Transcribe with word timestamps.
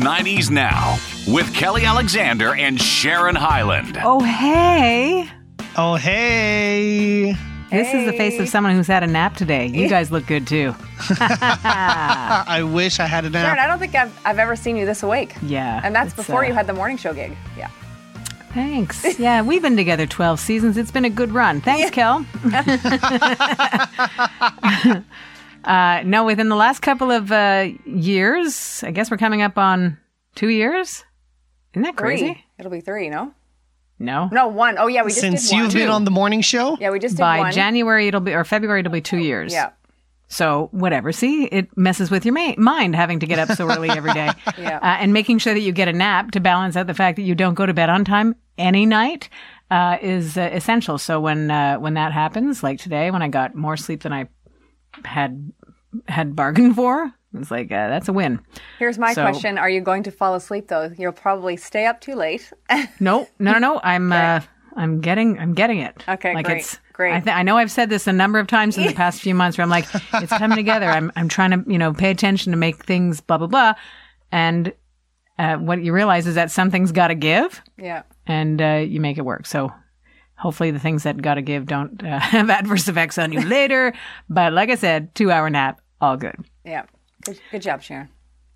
90s 0.00 0.50
Now 0.50 0.98
with 1.28 1.52
Kelly 1.54 1.84
Alexander 1.84 2.54
and 2.54 2.80
Sharon 2.80 3.34
Hyland. 3.34 3.98
Oh, 4.02 4.20
hey. 4.20 5.28
Oh, 5.76 5.96
hey. 5.96 7.34
This 7.70 7.94
is 7.94 8.10
the 8.10 8.16
face 8.16 8.40
of 8.40 8.48
someone 8.48 8.74
who's 8.74 8.86
had 8.86 9.02
a 9.02 9.06
nap 9.06 9.36
today. 9.36 9.66
You 9.66 9.88
guys 9.88 10.10
look 10.10 10.26
good 10.26 10.46
too. 10.46 10.74
I 11.10 12.62
wish 12.66 12.98
I 12.98 13.06
had 13.06 13.24
a 13.26 13.30
nap. 13.30 13.44
Sharon, 13.44 13.58
I 13.58 13.66
don't 13.66 13.78
think 13.78 13.94
I've, 13.94 14.18
I've 14.26 14.38
ever 14.38 14.56
seen 14.56 14.76
you 14.76 14.86
this 14.86 15.02
awake. 15.02 15.34
Yeah. 15.42 15.80
And 15.84 15.94
that's 15.94 16.14
before 16.14 16.44
uh, 16.44 16.48
you 16.48 16.54
had 16.54 16.66
the 16.66 16.72
morning 16.72 16.96
show 16.96 17.12
gig. 17.12 17.36
Yeah. 17.56 17.68
Thanks. 18.54 19.04
Yeah, 19.20 19.42
we've 19.42 19.60
been 19.60 19.76
together 19.76 20.06
12 20.06 20.40
seasons. 20.40 20.76
It's 20.78 20.90
been 20.90 21.04
a 21.04 21.10
good 21.10 21.30
run. 21.32 21.60
Thanks, 21.60 21.90
Kel. 21.90 22.24
Uh, 25.64 26.02
no, 26.04 26.24
within 26.24 26.48
the 26.48 26.56
last 26.56 26.80
couple 26.80 27.10
of 27.10 27.30
uh, 27.32 27.68
years, 27.86 28.82
I 28.84 28.90
guess 28.90 29.10
we're 29.10 29.16
coming 29.16 29.42
up 29.42 29.58
on 29.58 29.98
two 30.34 30.48
years. 30.48 31.04
Isn't 31.74 31.82
that 31.82 31.96
Three. 31.96 32.18
crazy? 32.18 32.44
It'll 32.58 32.70
be 32.70 32.80
three, 32.80 33.08
no? 33.08 33.32
No. 33.98 34.28
No, 34.32 34.48
one. 34.48 34.76
Oh, 34.78 34.86
yeah, 34.86 35.02
we 35.02 35.10
just 35.10 35.20
Since 35.20 35.50
did 35.50 35.56
you've 35.58 35.72
been 35.72 35.86
Two. 35.88 35.92
on 35.92 36.04
the 36.04 36.10
morning 36.10 36.40
show? 36.40 36.76
Yeah, 36.80 36.90
we 36.90 36.98
just 36.98 37.16
did 37.16 37.20
By 37.20 37.38
one. 37.40 37.52
January, 37.52 38.08
it'll 38.08 38.20
be, 38.20 38.32
or 38.32 38.44
February, 38.44 38.80
it'll 38.80 38.92
be 38.92 39.00
two 39.02 39.18
years. 39.18 39.52
Yeah. 39.52 39.70
So 40.28 40.68
whatever. 40.72 41.12
See, 41.12 41.44
it 41.44 41.76
messes 41.76 42.10
with 42.10 42.24
your 42.24 42.32
ma- 42.34 42.54
mind 42.56 42.94
having 42.94 43.18
to 43.20 43.26
get 43.26 43.38
up 43.38 43.56
so 43.56 43.68
early 43.70 43.90
every 43.90 44.12
day, 44.12 44.30
Yeah. 44.58 44.78
uh, 44.78 44.84
and 45.00 45.12
making 45.12 45.38
sure 45.38 45.52
that 45.52 45.60
you 45.60 45.72
get 45.72 45.88
a 45.88 45.92
nap 45.92 46.30
to 46.32 46.40
balance 46.40 46.76
out 46.76 46.86
the 46.86 46.94
fact 46.94 47.16
that 47.16 47.22
you 47.22 47.34
don't 47.34 47.54
go 47.54 47.66
to 47.66 47.74
bed 47.74 47.90
on 47.90 48.04
time 48.04 48.36
any 48.56 48.86
night 48.86 49.28
uh, 49.72 49.98
is 50.00 50.38
uh, 50.38 50.48
essential. 50.52 50.98
So 50.98 51.20
when 51.20 51.50
uh, 51.50 51.76
when 51.78 51.94
that 51.94 52.12
happens, 52.12 52.62
like 52.62 52.78
today, 52.78 53.10
when 53.10 53.22
I 53.22 53.28
got 53.28 53.54
more 53.56 53.76
sleep 53.76 54.02
than 54.02 54.12
I 54.12 54.28
had 55.04 55.52
had 56.08 56.34
bargained 56.36 56.76
for, 56.76 57.12
it's 57.34 57.50
like 57.50 57.70
uh, 57.70 57.88
that's 57.88 58.08
a 58.08 58.12
win. 58.12 58.40
Here's 58.78 58.98
my 58.98 59.12
So- 59.12 59.22
question. 59.22 59.58
Are 59.58 59.70
you 59.70 59.80
going 59.80 60.02
to 60.04 60.10
fall 60.10 60.34
asleep, 60.34 60.68
though? 60.68 60.90
You'll 60.98 61.12
probably 61.12 61.56
stay 61.56 61.86
up 61.86 62.00
too 62.00 62.14
late. 62.14 62.52
No, 63.00 63.28
no, 63.38 63.52
no, 63.52 63.58
no. 63.58 63.80
I'm 63.82 64.12
uh, 64.12 64.40
I'm 64.76 65.00
getting 65.00 65.38
I'm 65.38 65.54
getting 65.54 65.78
it. 65.78 66.04
Okay, 66.08 66.34
like 66.34 66.46
great, 66.46 66.58
it's 66.58 66.78
great. 66.92 67.14
I, 67.14 67.20
th- 67.20 67.36
I 67.36 67.42
know 67.42 67.56
I've 67.56 67.70
said 67.70 67.88
this 67.90 68.06
a 68.06 68.12
number 68.12 68.38
of 68.38 68.46
times 68.46 68.76
in 68.78 68.86
the 68.86 68.92
past 69.04 69.20
few 69.20 69.34
months 69.34 69.56
where 69.58 69.62
I'm 69.62 69.70
like, 69.70 69.86
it's 70.14 70.32
coming 70.32 70.56
together. 70.56 70.86
I'm 70.86 71.10
I'm 71.16 71.28
trying 71.28 71.50
to 71.50 71.64
you 71.70 71.78
know 71.78 71.92
pay 71.92 72.10
attention 72.10 72.52
to 72.52 72.58
make 72.58 72.84
things 72.84 73.20
blah 73.20 73.38
blah 73.38 73.46
blah, 73.46 73.74
and 74.32 74.72
uh, 75.38 75.56
what 75.56 75.82
you 75.82 75.92
realize 75.92 76.26
is 76.26 76.34
that 76.34 76.50
something's 76.50 76.92
got 76.92 77.08
to 77.08 77.14
give, 77.14 77.62
yeah. 77.78 78.02
and 78.26 78.60
uh, 78.60 78.84
you 78.86 79.00
make 79.00 79.18
it 79.18 79.24
work. 79.24 79.46
So. 79.46 79.72
Hopefully, 80.36 80.70
the 80.70 80.78
things 80.78 81.02
that 81.02 81.20
got 81.20 81.34
to 81.34 81.42
give 81.42 81.66
don't 81.66 82.02
uh, 82.02 82.18
have 82.18 82.48
adverse 82.48 82.88
effects 82.88 83.18
on 83.18 83.30
you 83.30 83.42
later. 83.42 83.92
But 84.30 84.54
like 84.54 84.70
I 84.70 84.74
said, 84.76 85.14
two 85.14 85.30
hour 85.30 85.50
nap, 85.50 85.79
all 86.00 86.16
good. 86.16 86.36
Yeah. 86.64 86.84
Good, 87.24 87.40
good 87.50 87.62
job, 87.62 87.82
Sharon. 87.82 88.08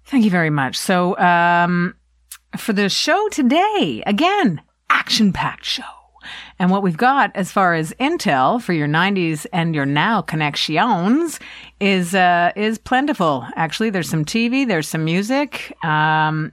Thank 0.07 0.25
you 0.25 0.31
very 0.31 0.51
much. 0.51 0.77
So, 0.77 1.19
um, 1.19 1.95
for 2.57 2.73
the 2.73 2.89
show 2.89 3.29
today, 3.31 4.03
again, 4.07 4.63
action 4.91 5.33
packed 5.33 5.65
show. 5.65 5.83
And 6.59 6.71
what 6.71 6.83
we've 6.83 6.97
got 6.97 7.35
as 7.35 7.53
far 7.53 7.75
as 7.75 7.93
intel 8.01 8.63
for 8.63 8.73
your 8.73 8.89
90s 8.89 9.47
and 9.53 9.75
your 9.75 9.85
now 9.85 10.23
connections 10.23 11.39
is, 11.81 12.15
uh, 12.15 12.53
is 12.57 12.79
plentiful. 12.79 13.47
Actually, 13.57 13.91
there's 13.91 14.09
some 14.09 14.25
TV, 14.25 14.67
there's 14.67 14.89
some 14.89 15.05
music, 15.05 15.77
um, 15.85 16.53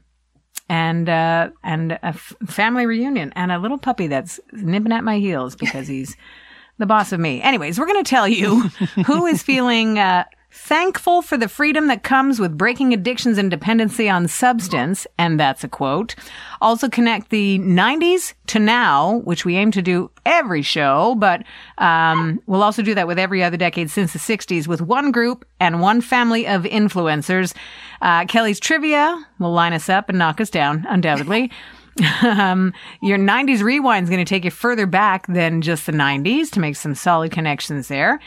and, 0.68 1.08
uh, 1.08 1.50
and 1.64 1.94
a 1.94 2.06
f- 2.06 2.34
family 2.48 2.86
reunion 2.86 3.32
and 3.36 3.52
a 3.52 3.60
little 3.60 3.78
puppy 3.78 4.08
that's 4.08 4.40
nipping 4.54 4.92
at 4.92 5.04
my 5.04 5.20
heels 5.20 5.56
because 5.56 5.88
he's 5.88 6.16
the 6.78 6.86
boss 6.86 7.12
of 7.12 7.20
me. 7.20 7.42
Anyways, 7.42 7.80
we're 7.80 7.86
going 7.86 8.04
to 8.04 8.10
tell 8.10 8.28
you 8.28 8.62
who 9.06 9.26
is 9.28 9.44
feeling 9.44 10.00
uh, 10.00 10.26
thankful 10.52 11.22
for 11.22 11.38
the 11.38 11.48
freedom 11.48 11.88
that 11.88 12.04
comes 12.04 12.40
with 12.40 12.58
breaking 12.58 12.94
addictions 12.94 13.38
and 13.38 13.50
dependency 13.50 14.10
on 14.10 14.28
substance, 14.28 15.08
and 15.18 15.40
that's 15.40 15.64
a 15.64 15.68
quote. 15.68 16.16
Also 16.62 16.90
connect 16.90 17.30
the 17.30 17.60
90s 17.60 18.34
to 18.48 18.60
now, 18.60 19.22
which 19.24 19.46
we 19.46 19.56
aim 19.56 19.72
to 19.72 19.82
do 19.82 20.12
every 20.26 20.62
show, 20.62 21.16
but 21.16 21.44
um, 21.78 22.42
we'll 22.48 22.64
also 22.64 22.82
do 22.82 22.94
that 22.94 23.08
with 23.08 23.18
every 23.18 23.44
other 23.44 23.58
decade 23.58 23.90
since 23.90 24.14
the 24.14 24.20
60s 24.20 24.68
with 24.68 24.82
one 24.82 25.12
group 25.12 25.46
and 25.60 25.82
one 25.82 26.02
family 26.02 26.46
of 26.46 26.64
influencers. 26.64 27.54
Uh, 28.02 28.26
Kelly's 28.26 28.60
trivia 28.60 29.26
will 29.40 29.54
line 29.54 29.74
us 29.74 29.90
up 29.90 30.10
and 30.10 30.20
knock 30.20 30.42
us 30.42 30.50
down, 30.50 30.86
undoubtedly. 30.90 31.50
um, 32.24 32.74
your 33.02 33.18
90s 33.18 33.62
rewind 33.62 34.04
is 34.04 34.10
going 34.10 34.24
to 34.24 34.30
take 34.30 34.46
you 34.46 34.52
further 34.52 34.86
back 34.86 35.28
than 35.28 35.62
just 35.62 35.86
the 35.86 35.92
90s 35.92 36.50
to 36.52 36.60
make 36.60 36.76
some 36.76 36.96
solid 36.96 37.32
connections 37.32 37.88
there. 37.88 38.20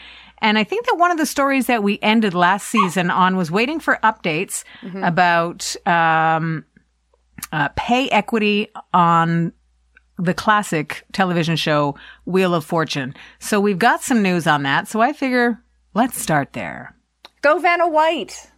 And 0.44 0.58
I 0.58 0.62
think 0.64 0.84
that 0.86 0.96
one 0.98 1.10
of 1.10 1.16
the 1.16 1.24
stories 1.26 1.66
that 1.66 1.82
we 1.82 1.98
ended 2.02 2.34
last 2.34 2.68
season 2.68 3.10
on 3.10 3.34
was 3.36 3.50
waiting 3.50 3.80
for 3.80 3.98
updates 4.04 4.62
about 5.02 5.74
um, 5.86 6.64
uh, 7.50 7.70
pay 7.76 8.08
equity 8.10 8.68
on 8.92 9.52
the 10.18 10.34
classic 10.34 11.04
television 11.12 11.56
show 11.56 11.96
Wheel 12.26 12.54
of 12.54 12.64
Fortune. 12.64 13.14
So 13.40 13.58
we've 13.58 13.78
got 13.78 14.02
some 14.02 14.22
news 14.22 14.46
on 14.46 14.62
that. 14.64 14.86
So 14.86 15.00
I 15.00 15.12
figure 15.14 15.60
let's 15.94 16.20
start 16.20 16.52
there. 16.52 16.94
Go 17.40 17.58
Vanna 17.58 17.88
White. 17.88 18.50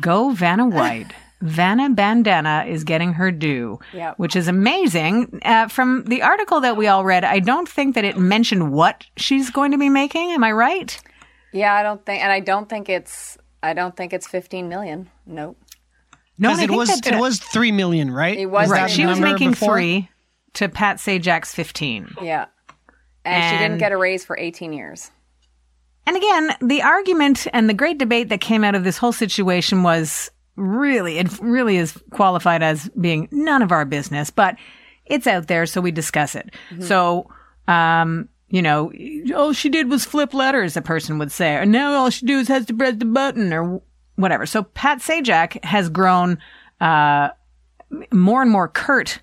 Go 0.00 0.30
Vanna 0.30 0.66
White. 0.66 1.12
Vanna 1.42 1.90
Bandana 1.90 2.64
is 2.66 2.84
getting 2.84 3.12
her 3.12 3.30
due, 3.30 3.78
Yep. 3.92 4.18
which 4.18 4.34
is 4.34 4.48
amazing. 4.48 5.40
Uh, 5.44 5.68
from 5.68 6.04
the 6.04 6.22
article 6.22 6.60
that 6.60 6.78
we 6.78 6.86
all 6.86 7.04
read, 7.04 7.22
I 7.22 7.38
don't 7.40 7.68
think 7.68 7.94
that 7.96 8.04
it 8.04 8.16
mentioned 8.16 8.72
what 8.72 9.04
she's 9.18 9.50
going 9.50 9.72
to 9.72 9.78
be 9.78 9.90
making. 9.90 10.30
Am 10.30 10.42
I 10.42 10.52
right? 10.52 10.98
Yeah, 11.54 11.72
I 11.72 11.82
don't 11.82 12.04
think, 12.04 12.22
and 12.22 12.30
I 12.32 12.40
don't 12.40 12.68
think 12.68 12.88
it's, 12.88 13.38
I 13.62 13.72
don't 13.72 13.96
think 13.96 14.12
it's 14.12 14.26
15 14.26 14.68
million. 14.68 15.10
Nope. 15.24 15.56
No, 16.36 16.48
Because 16.50 16.62
and 16.62 16.70
I 16.70 16.74
it 16.74 16.76
was 16.76 17.00
that, 17.00 17.14
it 17.14 17.18
was 17.18 17.38
three 17.38 17.70
million, 17.72 18.10
right? 18.10 18.36
It 18.36 18.46
was 18.46 18.68
right. 18.68 18.90
She 18.90 19.06
was 19.06 19.20
making 19.20 19.50
before? 19.50 19.74
three 19.74 20.08
to 20.54 20.68
Pat 20.68 20.96
Sajak's 20.96 21.54
fifteen. 21.54 22.12
Yeah. 22.20 22.46
And, 23.24 23.56
she 23.56 23.62
didn't 23.62 23.78
get 23.78 23.92
a 23.92 23.96
raise 23.96 24.24
for 24.24 24.36
18 24.38 24.72
years. 24.74 25.10
And 26.06 26.16
again, 26.16 26.50
the 26.60 26.82
argument 26.82 27.46
and 27.54 27.70
the 27.70 27.74
great 27.74 27.98
debate 27.98 28.28
that 28.28 28.40
came 28.42 28.64
out 28.64 28.74
of 28.74 28.84
this 28.84 28.98
whole 28.98 29.12
situation 29.12 29.82
was 29.82 30.30
really, 30.56 31.18
it 31.18 31.40
really 31.40 31.78
is 31.78 31.98
qualified 32.10 32.62
as 32.62 32.90
being 33.00 33.28
none 33.30 33.62
of 33.62 33.72
our 33.72 33.86
business, 33.86 34.28
but 34.28 34.56
it's 35.06 35.26
out 35.26 35.46
there, 35.46 35.64
so 35.64 35.80
we 35.80 35.90
discuss 35.90 36.34
it. 36.34 36.50
So, 36.80 37.30
um, 37.66 38.28
you 38.54 38.62
know, 38.62 38.92
all 39.34 39.52
she 39.52 39.68
did 39.68 39.90
was 39.90 40.04
flip 40.04 40.32
letters, 40.32 40.76
a 40.76 40.80
person 40.80 41.18
would 41.18 41.32
say, 41.32 41.56
and 41.56 41.72
now 41.72 41.92
all 41.94 42.08
she 42.08 42.24
do 42.24 42.38
is 42.38 42.46
has 42.46 42.64
to 42.66 42.74
press 42.74 42.94
the 42.94 43.04
button 43.04 43.52
or 43.52 43.82
whatever. 44.14 44.46
So 44.46 44.62
Pat 44.62 44.98
Sajak 44.98 45.62
has 45.64 45.88
grown, 45.88 46.38
uh, 46.80 47.30
more 48.12 48.42
and 48.42 48.50
more 48.52 48.68
curt 48.68 49.18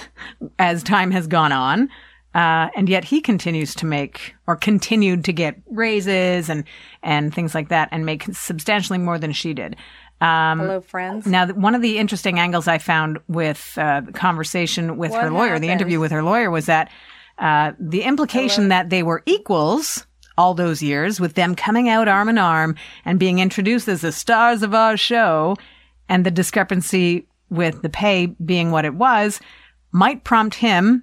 as 0.60 0.84
time 0.84 1.10
has 1.10 1.26
gone 1.26 1.50
on. 1.50 1.88
Uh, 2.36 2.68
and 2.76 2.88
yet 2.88 3.02
he 3.02 3.20
continues 3.20 3.74
to 3.74 3.84
make 3.84 4.36
or 4.46 4.54
continued 4.54 5.24
to 5.24 5.32
get 5.32 5.56
raises 5.66 6.48
and, 6.48 6.62
and 7.02 7.34
things 7.34 7.56
like 7.56 7.70
that 7.70 7.88
and 7.90 8.06
make 8.06 8.26
substantially 8.32 8.98
more 8.98 9.18
than 9.18 9.32
she 9.32 9.54
did. 9.54 9.74
Um, 10.20 10.60
Hello, 10.60 10.80
friends. 10.80 11.26
now, 11.26 11.48
one 11.48 11.74
of 11.74 11.82
the 11.82 11.98
interesting 11.98 12.38
angles 12.38 12.68
I 12.68 12.78
found 12.78 13.18
with 13.26 13.74
uh, 13.76 14.02
the 14.02 14.12
conversation 14.12 14.98
with 14.98 15.10
What 15.10 15.24
her 15.24 15.30
lawyer, 15.32 15.58
the 15.58 15.68
interview 15.68 15.98
with 15.98 16.12
her 16.12 16.22
lawyer, 16.22 16.48
was 16.48 16.66
that 16.66 16.92
uh, 17.38 17.72
the 17.78 18.02
implication 18.02 18.68
that 18.68 18.90
they 18.90 19.02
were 19.02 19.22
equals 19.26 20.06
all 20.36 20.54
those 20.54 20.82
years, 20.82 21.20
with 21.20 21.34
them 21.34 21.54
coming 21.54 21.88
out 21.88 22.06
arm 22.06 22.28
in 22.28 22.38
arm 22.38 22.76
and 23.04 23.18
being 23.18 23.40
introduced 23.40 23.88
as 23.88 24.02
the 24.02 24.12
stars 24.12 24.62
of 24.62 24.74
our 24.74 24.96
show, 24.96 25.56
and 26.08 26.24
the 26.24 26.30
discrepancy 26.30 27.26
with 27.50 27.82
the 27.82 27.88
pay 27.88 28.26
being 28.26 28.70
what 28.70 28.84
it 28.84 28.94
was, 28.94 29.40
might 29.90 30.24
prompt 30.24 30.54
him 30.54 31.02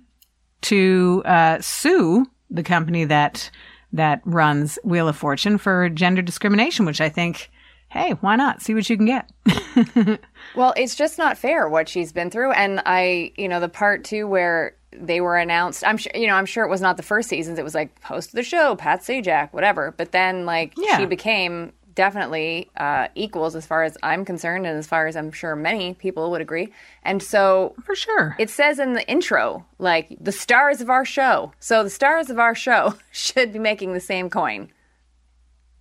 to 0.61 1.21
uh, 1.25 1.59
sue 1.59 2.25
the 2.49 2.63
company 2.63 3.03
that 3.05 3.49
that 3.91 4.21
runs 4.25 4.77
Wheel 4.83 5.07
of 5.07 5.15
Fortune 5.15 5.57
for 5.57 5.89
gender 5.89 6.21
discrimination, 6.21 6.85
which 6.85 6.99
I 6.99 7.09
think, 7.09 7.49
hey, 7.89 8.11
why 8.21 8.35
not? 8.35 8.61
See 8.61 8.73
what 8.73 8.89
you 8.89 8.97
can 8.97 9.05
get. 9.05 10.19
Well, 10.55 10.73
it's 10.77 10.95
just 10.95 11.17
not 11.17 11.37
fair 11.37 11.67
what 11.67 11.89
she's 11.89 12.13
been 12.13 12.29
through, 12.29 12.51
and 12.51 12.81
I, 12.85 13.33
you 13.35 13.49
know, 13.49 13.59
the 13.59 13.67
part 13.67 14.05
too 14.05 14.25
where 14.25 14.77
they 14.99 15.21
were 15.21 15.37
announced. 15.37 15.83
I'm 15.85 15.97
sure, 15.97 16.11
you 16.15 16.27
know, 16.27 16.35
I'm 16.35 16.45
sure 16.45 16.63
it 16.63 16.69
was 16.69 16.81
not 16.81 16.97
the 16.97 17.03
first 17.03 17.29
seasons. 17.29 17.57
It 17.59 17.63
was 17.63 17.75
like 17.75 18.01
host 18.03 18.29
of 18.29 18.35
the 18.35 18.43
show, 18.43 18.75
Pat 18.75 19.01
Sajak, 19.01 19.51
whatever. 19.53 19.93
But 19.97 20.11
then, 20.11 20.45
like, 20.45 20.73
Yeah. 20.77 20.97
she 20.97 21.05
became 21.05 21.73
definitely 21.93 22.69
uh, 22.75 23.07
equals 23.15 23.55
as 23.55 23.65
far 23.65 23.83
as 23.83 23.97
I'm 24.03 24.25
concerned, 24.25 24.65
and 24.67 24.77
as 24.77 24.85
far 24.85 25.07
as 25.07 25.15
I'm 25.15 25.31
sure 25.31 25.55
many 25.55 25.93
people 25.93 26.29
would 26.31 26.41
agree. 26.41 26.73
And 27.03 27.23
so 27.23 27.73
For 27.85 27.95
sure. 27.95 28.35
it 28.37 28.49
says 28.49 28.79
in 28.79 28.93
the 28.93 29.07
intro, 29.09 29.65
like 29.79 30.15
the 30.19 30.33
stars 30.33 30.81
of 30.81 30.89
our 30.89 31.05
show. 31.05 31.53
So 31.59 31.83
the 31.83 31.89
stars 31.89 32.29
of 32.29 32.37
our 32.37 32.53
show 32.53 32.95
should 33.11 33.53
be 33.53 33.59
making 33.59 33.93
the 33.93 34.01
same 34.01 34.29
coin. 34.29 34.69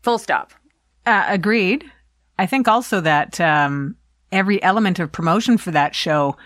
Full 0.02 0.19
stop. 0.19 0.52
Uh, 1.06 1.25
agreed. 1.28 1.84
I 2.38 2.46
think 2.46 2.69
also 2.69 3.00
that 3.00 3.40
um, 3.40 3.96
every 4.31 4.62
element 4.62 4.99
of 4.99 5.10
promotion 5.12 5.58
for 5.58 5.70
that 5.72 5.94
show 5.94 6.37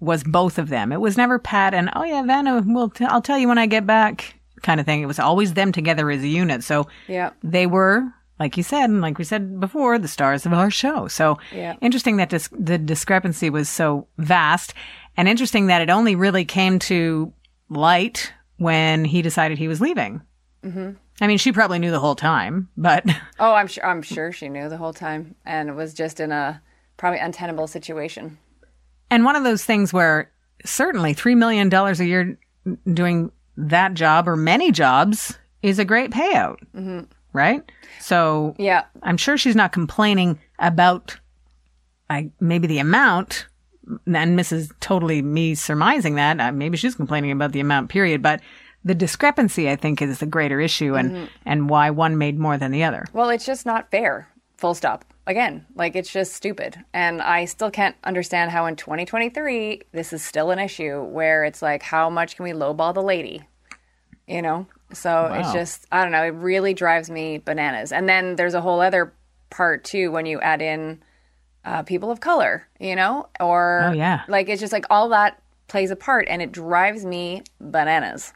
was 0.00 0.22
both 0.24 0.58
of 0.58 0.68
them. 0.68 0.92
It 0.92 1.00
was 1.00 1.16
never 1.16 1.38
Pat 1.38 1.74
and 1.74 1.90
oh 1.94 2.04
yeah, 2.04 2.22
Vanna. 2.22 2.62
Well, 2.66 2.90
t- 2.90 3.04
I'll 3.04 3.22
tell 3.22 3.38
you 3.38 3.48
when 3.48 3.58
I 3.58 3.66
get 3.66 3.86
back, 3.86 4.34
kind 4.62 4.80
of 4.80 4.86
thing. 4.86 5.00
It 5.02 5.06
was 5.06 5.18
always 5.18 5.54
them 5.54 5.72
together 5.72 6.10
as 6.10 6.22
a 6.22 6.28
unit. 6.28 6.62
So 6.64 6.86
Yeah. 7.08 7.30
they 7.42 7.66
were 7.66 8.04
like 8.38 8.58
you 8.58 8.62
said, 8.62 8.90
and 8.90 9.00
like 9.00 9.16
we 9.16 9.24
said 9.24 9.58
before, 9.60 9.98
the 9.98 10.08
stars 10.08 10.44
of 10.44 10.52
our 10.52 10.70
show. 10.70 11.08
So 11.08 11.38
Yeah. 11.54 11.74
interesting 11.80 12.18
that 12.18 12.28
dis- 12.28 12.50
the 12.52 12.76
discrepancy 12.76 13.48
was 13.48 13.66
so 13.70 14.08
vast, 14.18 14.74
and 15.16 15.26
interesting 15.26 15.68
that 15.68 15.80
it 15.80 15.88
only 15.88 16.14
really 16.14 16.44
came 16.44 16.78
to 16.80 17.32
light 17.70 18.32
when 18.58 19.06
he 19.06 19.22
decided 19.22 19.56
he 19.58 19.68
was 19.68 19.80
leaving. 19.80 20.20
Mm-hmm. 20.62 20.90
I 21.20 21.26
mean, 21.26 21.38
she 21.38 21.50
probably 21.52 21.78
knew 21.78 21.90
the 21.90 22.00
whole 22.00 22.14
time, 22.14 22.68
but 22.76 23.04
Oh, 23.40 23.54
I'm 23.54 23.68
sure. 23.68 23.86
I'm 23.86 24.02
sure 24.02 24.32
she 24.32 24.50
knew 24.50 24.68
the 24.68 24.76
whole 24.76 24.92
time, 24.92 25.34
and 25.46 25.74
was 25.74 25.94
just 25.94 26.20
in 26.20 26.30
a 26.30 26.60
probably 26.98 27.20
untenable 27.20 27.66
situation. 27.66 28.36
And 29.10 29.24
one 29.24 29.36
of 29.36 29.44
those 29.44 29.64
things 29.64 29.92
where 29.92 30.30
certainly 30.64 31.14
three 31.14 31.34
million 31.34 31.68
dollars 31.68 32.00
a 32.00 32.06
year 32.06 32.38
doing 32.92 33.30
that 33.56 33.94
job 33.94 34.28
or 34.28 34.36
many 34.36 34.72
jobs 34.72 35.38
is 35.62 35.78
a 35.78 35.84
great 35.84 36.10
payout, 36.10 36.56
mm-hmm. 36.74 37.00
right? 37.32 37.62
So 38.00 38.54
Yeah, 38.58 38.84
I'm 39.02 39.16
sure 39.16 39.38
she's 39.38 39.56
not 39.56 39.72
complaining 39.72 40.38
about 40.58 41.18
I 42.08 42.30
maybe 42.40 42.66
the 42.66 42.78
amount. 42.78 43.46
And 44.12 44.38
this 44.38 44.50
is 44.50 44.72
totally 44.80 45.22
me 45.22 45.54
surmising 45.54 46.16
that. 46.16 46.40
Uh, 46.40 46.50
maybe 46.50 46.76
she's 46.76 46.96
complaining 46.96 47.30
about 47.30 47.52
the 47.52 47.60
amount, 47.60 47.88
period. 47.88 48.20
But 48.20 48.40
the 48.84 48.94
discrepancy, 48.94 49.70
I 49.70 49.76
think, 49.76 50.02
is 50.02 50.18
the 50.18 50.26
greater 50.26 50.60
issue, 50.60 50.96
and 50.96 51.28
and 51.44 51.68
why 51.68 51.90
one 51.90 52.18
made 52.18 52.38
more 52.38 52.58
than 52.58 52.72
the 52.72 52.84
other. 52.84 53.04
Well, 53.12 53.30
it's 53.30 53.46
just 53.46 53.66
not 53.66 53.90
fair. 53.90 54.28
Full 54.56 54.74
stop. 54.74 55.04
Again, 55.26 55.66
like 55.74 55.96
it's 55.96 56.12
just 56.12 56.34
stupid. 56.34 56.78
And 56.94 57.20
I 57.20 57.46
still 57.46 57.70
can't 57.70 57.96
understand 58.04 58.50
how 58.52 58.66
in 58.66 58.76
2023 58.76 59.82
this 59.92 60.12
is 60.12 60.22
still 60.22 60.50
an 60.50 60.58
issue 60.58 61.02
where 61.02 61.44
it's 61.44 61.62
like, 61.62 61.82
how 61.82 62.08
much 62.08 62.36
can 62.36 62.44
we 62.44 62.52
lowball 62.52 62.94
the 62.94 63.02
lady? 63.02 63.42
You 64.28 64.42
know? 64.42 64.66
So 64.92 65.32
it's 65.32 65.52
just, 65.52 65.86
I 65.90 66.02
don't 66.02 66.12
know, 66.12 66.22
it 66.22 66.28
really 66.28 66.72
drives 66.74 67.10
me 67.10 67.38
bananas. 67.38 67.90
And 67.90 68.08
then 68.08 68.36
there's 68.36 68.54
a 68.54 68.60
whole 68.60 68.80
other 68.80 69.12
part 69.50 69.82
too 69.82 70.12
when 70.12 70.26
you 70.26 70.40
add 70.40 70.62
in 70.62 71.02
uh, 71.64 71.82
people 71.82 72.12
of 72.12 72.20
color, 72.20 72.68
you 72.78 72.94
know? 72.94 73.28
Or, 73.40 73.88
Oh, 73.90 73.92
yeah. 73.92 74.22
like, 74.28 74.48
it's 74.48 74.60
just 74.60 74.72
like 74.72 74.86
all 74.90 75.08
that 75.08 75.42
plays 75.66 75.90
a 75.90 75.96
part 75.96 76.26
and 76.28 76.40
it 76.40 76.52
drives 76.52 77.04
me 77.04 77.42
bananas. 77.60 78.32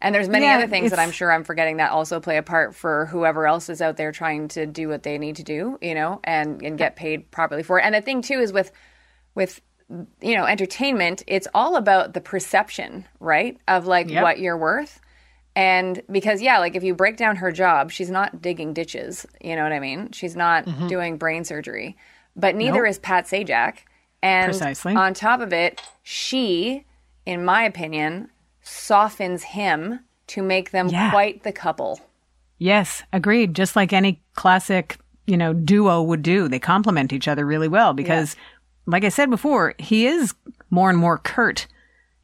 And 0.00 0.14
there's 0.14 0.28
many 0.28 0.46
Yeah, 0.46 0.56
other 0.56 0.68
things 0.68 0.90
that 0.90 0.98
I'm 1.00 1.10
sure 1.10 1.32
I'm 1.32 1.42
forgetting 1.42 1.78
that 1.78 1.90
also 1.90 2.20
play 2.20 2.36
a 2.36 2.42
part 2.42 2.74
for 2.74 3.06
whoever 3.06 3.46
else 3.46 3.68
is 3.68 3.82
out 3.82 3.96
there 3.96 4.12
trying 4.12 4.48
to 4.48 4.64
do 4.66 4.88
what 4.88 5.02
they 5.02 5.18
need 5.18 5.36
to 5.36 5.42
do, 5.42 5.78
you 5.82 5.94
know, 5.94 6.20
and 6.24 6.62
and 6.62 6.78
get 6.78 6.94
paid 6.96 7.30
properly 7.30 7.62
for 7.62 7.78
it. 7.80 7.82
And 7.82 7.94
the 7.94 8.00
thing 8.00 8.22
too 8.22 8.40
is 8.40 8.52
with 8.52 8.70
with 9.34 9.60
you 10.20 10.36
know 10.36 10.44
entertainment, 10.44 11.22
it's 11.26 11.48
all 11.54 11.76
about 11.76 12.14
the 12.14 12.20
perception, 12.20 13.06
right, 13.20 13.58
of 13.66 13.86
like 13.86 14.08
Yep. 14.08 14.22
what 14.22 14.38
you're 14.38 14.56
worth. 14.58 15.00
And 15.56 16.00
because 16.10 16.40
yeah, 16.40 16.58
like 16.60 16.76
if 16.76 16.84
you 16.84 16.94
break 16.94 17.16
down 17.16 17.34
her 17.36 17.50
job, 17.50 17.90
she's 17.90 18.10
not 18.10 18.40
digging 18.40 18.74
ditches, 18.74 19.26
you 19.40 19.56
know 19.56 19.64
what 19.64 19.72
I 19.72 19.80
mean? 19.80 20.12
She's 20.12 20.36
not 20.36 20.64
mm-hmm. 20.66 20.86
doing 20.86 21.16
brain 21.16 21.42
surgery. 21.44 21.96
But 22.36 22.54
neither 22.54 22.82
Nope. 22.82 22.90
is 22.90 22.98
Pat 23.00 23.24
Sajak. 23.26 23.78
And 24.22 24.50
Precisely. 24.50 24.94
on 24.94 25.14
top 25.14 25.40
of 25.40 25.52
it, 25.52 25.80
she, 26.04 26.84
in 27.26 27.44
my 27.44 27.64
opinion, 27.64 28.30
softens 28.68 29.42
him 29.42 30.00
to 30.28 30.42
make 30.42 30.70
them 30.70 30.88
Yeah. 30.88 31.10
quite 31.10 31.42
the 31.42 31.52
couple. 31.52 32.00
Yes, 32.58 33.02
agreed. 33.12 33.54
Just 33.54 33.76
like 33.76 33.92
any 33.92 34.22
classic, 34.34 34.98
you 35.26 35.36
know, 35.36 35.52
duo 35.52 36.02
would 36.02 36.22
do, 36.22 36.48
they 36.48 36.58
complement 36.58 37.12
each 37.12 37.28
other 37.28 37.46
really 37.46 37.68
well 37.68 37.94
because, 37.94 38.36
like 38.86 39.04
I 39.04 39.08
said 39.08 39.30
before, 39.30 39.74
he 39.78 40.06
is 40.06 40.34
more 40.70 40.90
and 40.90 40.98
more 40.98 41.18
curt. 41.18 41.66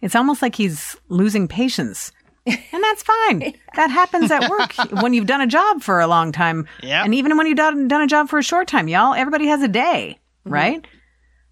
It's 0.01 0.15
almost 0.17 0.43
like 0.43 0.57
he's 0.57 0.97
losing 1.09 1.49
patience. 1.49 2.13
And 2.47 2.83
that's 2.83 3.03
fine. 3.03 3.55
That 3.75 3.91
happens 3.91 4.31
at 4.31 4.49
work 4.49 4.73
when 5.03 5.15
you've 5.15 5.27
done 5.27 5.41
a 5.41 5.49
job 5.49 5.83
for 5.83 5.99
a 5.99 6.07
long 6.07 6.31
time. 6.31 6.69
Yep. 6.81 7.07
And 7.07 7.15
even 7.15 7.37
when 7.37 7.49
you've 7.49 7.57
done, 7.57 7.89
done 7.89 8.03
a 8.03 8.07
job 8.07 8.29
for 8.29 8.39
a 8.39 8.43
short 8.43 8.69
time, 8.69 8.87
y'all, 8.87 9.13
everybody 9.15 9.49
has 9.49 9.63
a 9.63 9.69
day, 9.69 10.21
mm-hmm. 10.45 10.53
right? 10.53 10.87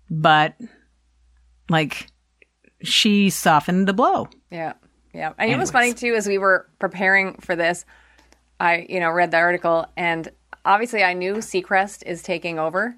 But, 0.09 0.55
like, 1.69 2.06
she 2.81 3.29
softened 3.29 3.89
the 3.89 3.93
blow. 3.93 4.29
Yeah. 4.53 4.75
Yeah. 5.12 5.32
And 5.38 5.50
it 5.50 5.59
was 5.59 5.70
funny 5.70 5.93
too 5.94 6.14
as 6.14 6.26
we 6.26 6.38
were 6.38 6.67
preparing 6.79 7.35
for 7.35 7.55
this, 7.56 7.85
I, 8.59 8.87
you 8.88 9.00
know, 9.00 9.11
read 9.11 9.31
the 9.31 9.38
article 9.38 9.87
and 9.97 10.31
obviously 10.64 11.03
I 11.03 11.12
knew 11.12 11.35
Seacrest 11.37 12.03
is 12.06 12.23
taking 12.23 12.59
over. 12.59 12.97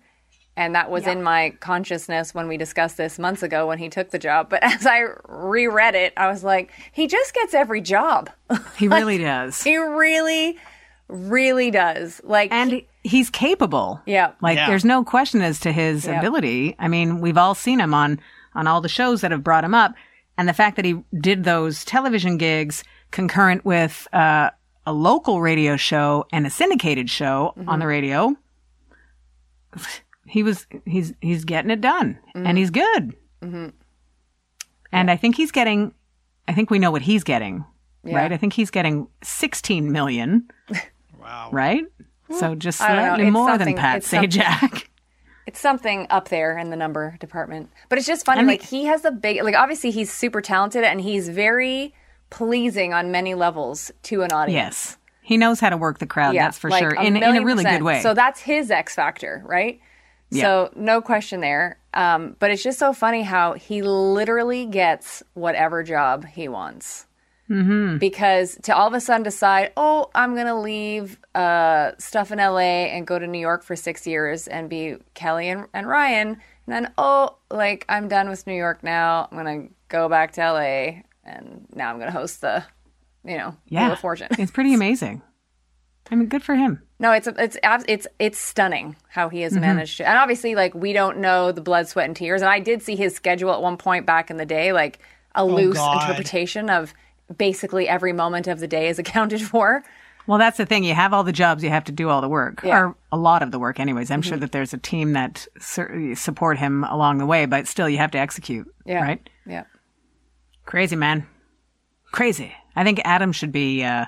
And 0.57 0.77
that 0.77 0.89
was 0.89 1.09
in 1.09 1.21
my 1.25 1.51
consciousness 1.59 2.33
when 2.33 2.47
we 2.47 2.57
discussed 2.57 2.97
this 2.97 3.19
months 3.19 3.43
ago 3.43 3.67
when 3.67 3.79
he 3.81 3.89
took 3.89 4.11
the 4.11 4.21
job. 4.21 4.49
But 4.51 4.63
as 4.63 4.87
I 4.87 5.03
reread 5.27 5.97
it, 5.97 6.13
I 6.17 6.29
was 6.29 6.45
like, 6.45 6.71
he 6.93 7.09
just 7.09 7.35
gets 7.35 7.55
every 7.55 7.81
job. 7.81 8.31
He 8.77 8.87
really 8.87 9.19
does. 9.19 9.61
he 9.63 9.77
really, 9.77 10.57
really 11.09 11.71
does. 11.73 12.21
Like, 12.23 12.53
and 12.53 12.83
he's 13.03 13.31
capable. 13.31 14.01
yeah. 14.07 14.33
Like 14.41 14.57
Yeah. 14.57 14.69
there's 14.69 14.85
no 14.85 15.03
question 15.03 15.43
as 15.43 15.59
to 15.61 15.73
his 15.73 16.07
Yeah. 16.07 16.19
ability. 16.21 16.77
I 16.79 16.87
mean, 16.89 17.21
we've 17.21 17.39
all 17.39 17.55
seen 17.57 17.81
him 17.81 17.93
on 17.93 18.21
on 18.55 18.69
all 18.69 18.81
the 18.81 18.89
shows 18.89 19.23
that 19.23 19.33
have 19.33 19.43
brought 19.43 19.65
him 19.65 19.75
up, 19.75 19.95
and 20.39 20.49
the 20.49 20.53
fact 20.53 20.77
that 20.77 20.85
he 20.85 21.01
did 21.21 21.45
those 21.45 21.85
television 21.85 22.37
gigs 22.39 22.83
concurrent 23.11 23.65
with 23.65 24.07
uh, 24.13 24.51
a 24.87 24.93
local 24.93 25.41
radio 25.41 25.77
show 25.77 26.27
and 26.33 26.47
a 26.47 26.51
syndicated 26.51 27.09
show 27.11 27.53
Mm-hmm. 27.57 27.69
on 27.69 27.79
the 27.79 27.87
radio. 27.87 28.35
He 30.27 30.43
was 30.43 30.67
he's 30.87 31.13
he's 31.21 31.45
getting 31.45 31.71
it 31.71 31.81
done, 31.81 32.19
Mm-hmm. 32.35 32.47
and 32.47 32.59
he's 32.59 32.71
good. 32.71 33.15
And 34.93 35.11
I 35.11 35.17
think 35.17 35.37
he's 35.37 35.51
getting. 35.51 35.93
I 36.49 36.53
think 36.53 36.71
we 36.71 36.79
know 36.79 36.91
what 36.91 37.03
he's 37.03 37.25
getting, 37.25 37.65
Yeah. 38.05 38.17
right? 38.17 38.33
I 38.33 38.37
think 38.37 38.53
he's 38.53 38.71
getting 38.71 39.09
16 39.23 39.91
million, 39.91 40.49
Wow. 41.21 41.49
right? 41.53 41.85
So 42.39 42.55
just 42.55 42.81
I 42.81 42.89
don't 42.89 42.97
know. 42.97 43.09
slightly 43.17 43.31
more 43.31 43.59
than 43.59 43.75
Pat 43.75 43.97
it's 43.99 44.09
something- 44.09 44.31
Sajak. 44.31 44.85
It's 45.47 45.61
something 45.61 46.07
up 46.11 46.29
there 46.29 46.57
in 46.57 46.71
the 46.71 46.77
number 46.77 47.17
department. 47.21 47.71
But 47.89 47.99
it's 47.99 48.07
just 48.07 48.25
funny. 48.25 48.41
mean- 48.41 48.47
like 48.49 48.63
he 48.63 48.85
has 48.85 49.03
the 49.03 49.11
big 49.13 49.43
like 49.43 49.55
obviously 49.55 49.91
he's 49.91 50.13
super 50.13 50.41
talented 50.41 50.85
and 50.85 51.01
he's 51.01 51.29
very 51.29 51.95
pleasing 52.31 52.93
on 52.95 53.11
many 53.11 53.35
levels 53.35 53.91
to 54.05 54.23
an 54.23 54.33
audience. 54.33 54.55
Yes. 54.57 54.99
He 55.23 55.37
knows 55.37 55.61
how 55.61 55.71
to 55.71 55.77
work 55.77 55.99
the 55.99 56.07
crowd, 56.07 56.35
Yeah, 56.35 56.45
that's 56.45 56.59
for 56.59 56.69
like 56.71 56.81
sure. 56.83 56.91
a 56.95 57.03
In, 57.03 57.17
in 57.17 57.23
a 57.23 57.43
really 57.45 57.63
percent. 57.65 57.81
good 57.81 57.85
way. 57.85 58.01
So 58.03 58.13
that's 58.15 58.41
his 58.41 58.71
X 58.71 58.95
factor, 58.95 59.43
right? 59.47 59.81
Yeah. 60.31 60.43
So 60.43 60.71
no 60.77 61.01
question 61.01 61.41
there. 61.41 61.79
Um, 61.95 62.37
but 62.41 62.51
it's 62.51 62.63
just 62.63 62.79
so 62.79 62.93
funny 62.93 63.23
how 63.23 63.53
he 63.55 63.83
literally 63.83 64.67
gets 64.67 65.23
whatever 65.35 65.83
job 65.83 66.27
he 66.27 66.49
wants. 66.49 67.07
Mm-hmm. 67.51 67.99
Because 67.99 68.59
to 68.63 68.75
all 68.75 68.89
of 68.89 68.95
a 68.95 69.01
sudden 69.01 69.23
decide, 69.23 69.73
oh, 69.77 70.11
I'm 70.15 70.35
gonna 70.35 70.59
leave 70.59 71.19
uh, 71.35 71.93
stuff 71.99 72.33
in 72.33 72.39
LA 72.39 72.87
and 72.89 73.07
go 73.07 73.19
to 73.19 73.27
New 73.27 73.39
York 73.39 73.63
for 73.63 73.77
six 73.77 74.07
years 74.07 74.49
and 74.49 74.71
be 74.71 74.97
Kelly 75.13 75.49
and, 75.51 75.67
and 75.75 75.87
Ryan, 75.87 76.29
and 76.29 76.39
then 76.67 76.93
oh, 76.97 77.37
like 77.51 77.85
I'm 77.89 78.09
done 78.09 78.29
with 78.31 78.47
New 78.47 78.55
York 78.55 78.83
now. 78.83 79.29
I'm 79.31 79.37
gonna 79.37 79.69
go 79.89 80.09
back 80.09 80.33
to 80.33 80.41
LA, 80.41 81.03
and 81.25 81.67
now 81.75 81.91
I'm 81.91 81.99
gonna 81.99 82.11
host 82.11 82.41
the, 82.41 82.65
you 83.25 83.37
know, 83.37 83.49
Wheel 83.49 83.57
yeah. 83.69 83.93
of 83.93 83.99
Fortune. 84.01 84.29
It's 84.39 84.51
pretty 84.53 84.73
amazing. 84.73 85.21
I 86.11 86.15
mean, 86.17 86.29
good 86.29 86.43
for 86.43 86.55
him. 86.55 86.81
No, 86.99 87.13
it's 87.13 87.27
it's 87.27 87.59
it's 87.63 88.07
it's 88.19 88.39
stunning 88.39 88.97
how 89.09 89.29
he 89.29 89.43
has 89.43 89.53
Mm-hmm. 89.53 89.61
managed 89.61 89.99
to, 89.99 90.09
and 90.09 90.17
obviously, 90.17 90.55
like 90.55 90.75
we 90.75 90.95
don't 90.95 91.19
know 91.19 91.53
the 91.53 91.61
blood, 91.61 91.89
sweat, 91.89 92.07
and 92.07 92.17
tears. 92.17 92.41
And 92.41 92.51
I 92.51 92.61
did 92.61 92.83
see 92.83 92.97
his 92.97 93.15
schedule 93.15 93.53
at 93.53 93.61
one 93.61 93.77
point 93.77 94.07
back 94.07 94.31
in 94.31 94.39
the 94.39 94.47
day, 94.47 94.73
like 94.73 94.99
a 95.35 95.45
loose 95.45 95.77
God. 95.77 96.01
interpretation 96.01 96.71
of 96.71 96.95
basically 97.37 97.89
every 97.89 98.13
moment 98.13 98.47
of 98.47 98.61
the 98.61 98.69
day 98.69 98.89
is 98.89 98.99
accounted 99.05 99.43
for. 99.43 99.83
Well, 100.27 100.39
that's 100.39 100.57
the 100.57 100.65
thing. 100.65 100.85
You 100.85 100.95
have 100.95 101.13
all 101.13 101.23
the 101.23 101.33
jobs, 101.33 101.63
you 101.63 101.69
have 101.69 101.85
to 101.85 101.93
do 101.93 102.09
all 102.09 102.23
the 102.23 102.29
work, 102.31 102.63
Yeah. 102.65 102.79
or 102.79 102.97
a 103.13 103.17
lot 103.19 103.43
of 103.43 103.51
the 103.51 103.59
work, 103.59 103.79
anyways. 103.79 104.11
I'm 104.11 104.23
sure 104.23 104.39
that 104.39 104.53
there's 104.53 104.73
a 104.73 104.79
team 104.79 105.13
that 105.13 105.47
sur- 105.61 106.15
support 106.15 106.57
him 106.59 106.83
along 106.85 107.19
the 107.19 107.27
way, 107.27 107.45
but 107.45 107.67
still, 107.69 107.91
you 107.91 107.99
have 107.99 108.11
to 108.13 108.19
execute. 108.19 108.67
Yeah, 108.87 109.03
Right? 109.03 109.29
Yeah, 109.47 109.65
Crazy, 110.65 110.97
man. 110.97 111.27
Crazy. 112.11 112.55
I 112.75 112.85
think 112.85 113.03
Adam 113.05 113.33
should 113.33 113.53
be, 113.53 113.85
uh, 113.85 114.07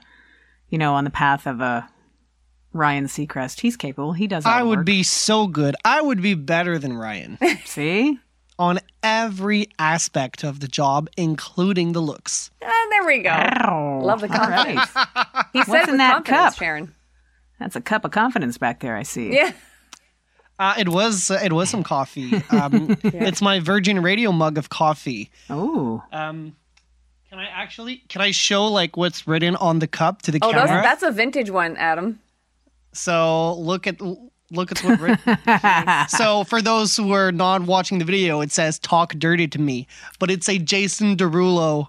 you 0.71 0.79
know, 0.79 0.95
on 0.95 1.05
the 1.05 1.11
path 1.11 1.47
of 1.47 1.61
uh, 1.61 1.83
Ryan 2.73 3.07
Seacrest. 3.09 3.61
He's 3.61 3.77
capable. 3.77 4.15
He 4.15 4.27
does 4.27 4.47
all 4.47 4.53
I 4.53 4.61
the 4.63 4.69
would 4.69 4.79
work. 4.81 4.87
be 4.87 5.03
so 5.03 5.47
good. 5.49 5.77
I 5.85 6.01
would 6.01 6.23
be 6.23 6.33
better 6.33 6.79
than 6.79 6.95
Ryan 6.97 7.37
See? 7.67 8.19
On 8.59 8.79
every 9.03 9.69
aspect 9.79 10.43
of 10.45 10.61
the 10.61 10.69
job, 10.69 11.09
including 11.17 11.93
the 11.93 12.01
looks. 12.01 12.51
Ah, 12.63 12.87
there 12.91 13.05
we 13.07 13.19
go. 13.23 13.31
Oh, 13.69 14.01
Love 14.03 14.21
the 14.23 14.33
all 14.33 14.49
right. 14.49 14.77
confidence. 14.77 15.49
He 15.53 15.63
said 15.65 15.85
in 15.85 15.91
with 15.93 15.99
that 15.99 16.25
cup? 16.25 16.55
Sharon. 16.55 16.95
That's 17.61 17.77
a 17.77 17.81
cup 17.81 18.05
of 18.05 18.11
confidence 18.11 18.59
back 18.59 18.81
there, 18.81 18.97
I 18.97 19.03
see. 19.03 19.33
Yeah, 19.35 19.53
Uh, 20.59 20.75
it 20.79 20.89
was 20.89 21.31
uh, 21.31 21.39
it 21.45 21.53
was 21.53 21.69
some 21.71 21.83
coffee. 21.83 22.43
Um, 22.51 22.97
It's 23.03 23.43
my 23.43 23.61
Virgin 23.61 24.01
Radio 24.03 24.33
mug 24.33 24.57
of 24.59 24.69
coffee. 24.71 25.31
Oh. 25.51 26.03
Um, 26.13 26.57
can 27.29 27.39
I 27.39 27.47
actually 27.47 27.99
can 28.09 28.23
I 28.23 28.31
show 28.31 28.67
like 28.67 28.97
what's 28.97 29.27
written 29.27 29.57
on 29.57 29.81
the 29.81 29.87
cup 29.87 30.23
to 30.23 30.31
the 30.33 30.39
oh, 30.43 30.53
those, 30.53 30.67
camera? 30.67 30.83
that's 30.83 31.03
a 31.03 31.11
vintage 31.11 31.51
one, 31.51 31.77
Adam. 31.77 32.21
So 32.93 33.55
look 33.59 33.87
at 33.87 34.01
look 34.51 34.71
at 34.73 34.79
what. 34.85 35.01
written. 35.01 35.39
so 36.09 36.45
for 36.45 36.61
those 36.63 36.97
who 36.97 37.13
are 37.13 37.33
not 37.33 37.63
watching 37.63 37.99
the 37.99 38.05
video, 38.05 38.41
it 38.41 38.53
says 38.53 38.79
"Talk 38.79 39.15
dirty 39.15 39.49
to 39.49 39.61
me," 39.61 39.87
but 40.19 40.31
it's 40.31 40.49
a 40.49 40.59
Jason 40.59 41.17
Derulo 41.17 41.89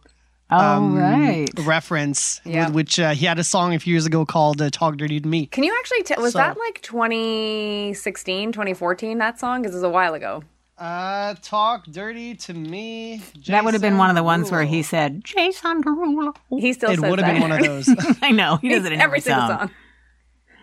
Oh, 0.50 0.88
right. 0.92 1.46
reference, 1.66 2.40
with- 2.46 2.70
which 2.72 3.00
uh, 3.02 3.10
he 3.10 3.26
had 3.26 3.38
a 3.38 3.44
song 3.44 3.74
a 3.76 3.80
few 3.80 3.92
years 3.94 4.06
ago 4.06 4.26
called 4.26 4.62
uh, 4.62 4.70
"Talk 4.70 4.96
Dirty 4.98 5.20
to 5.20 5.28
Me." 5.28 5.46
Can 5.48 5.64
you 5.66 5.76
actually 5.78 6.04
tell? 6.04 6.22
Was 6.22 6.34
So- 6.34 6.40
that 6.40 6.58
like 6.58 6.82
2016, 6.84 8.52
2014? 8.54 9.18
That 9.18 9.40
song? 9.40 9.62
Because 9.62 9.74
it 9.74 9.78
was 9.78 9.84
a 9.84 9.90
while 9.90 10.14
ago. 10.14 10.44
Uh, 10.78 11.34
"Talk 11.42 11.86
Dirty 11.88 12.36
to 12.36 12.54
Me." 12.54 13.22
That 13.48 13.66
would 13.66 13.74
have 13.74 13.82
been 13.82 13.98
one 13.98 14.10
of 14.10 14.16
the 14.16 14.24
ones 14.24 14.52
where 14.52 14.64
he 14.64 14.84
said, 14.84 15.24
Jason 15.26 15.84
Derulo. 15.84 16.36
He 16.50 16.72
still 16.74 16.92
It 16.92 17.00
would 17.02 17.20
have 17.20 17.34
been 17.34 17.42
one 17.42 17.52
of 17.52 17.60
those. 17.64 17.90
I 18.22 18.32
know. 18.32 18.58
He 18.58 18.70
does 18.70 18.86
it 18.86 18.92
in 18.94 19.02
every, 19.08 19.20
single 19.20 19.48
song. 19.48 19.58
song. 19.60 19.72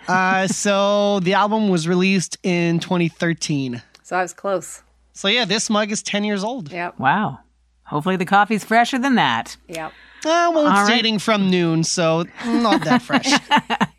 Uh, 0.08 0.46
so 0.46 1.20
the 1.20 1.34
album 1.34 1.68
was 1.68 1.86
released 1.88 2.38
in 2.42 2.80
2013. 2.80 3.82
So 4.02 4.16
I 4.16 4.22
was 4.22 4.32
close. 4.32 4.82
So 5.12 5.28
yeah, 5.28 5.44
this 5.44 5.70
mug 5.70 5.90
is 5.90 6.02
10 6.02 6.24
years 6.24 6.42
old. 6.44 6.70
Yep. 6.72 6.98
Wow. 6.98 7.38
Hopefully 7.84 8.16
the 8.16 8.24
coffee's 8.24 8.64
fresher 8.64 8.98
than 8.98 9.14
that. 9.16 9.56
Yep. 9.68 9.92
Uh, 10.26 10.50
well, 10.54 10.66
it's 10.66 10.78
All 10.78 10.84
right. 10.84 10.88
dating 10.96 11.18
from 11.18 11.50
noon, 11.50 11.84
so 11.84 12.24
not 12.46 12.82
that 12.84 13.02
fresh. 13.02 13.30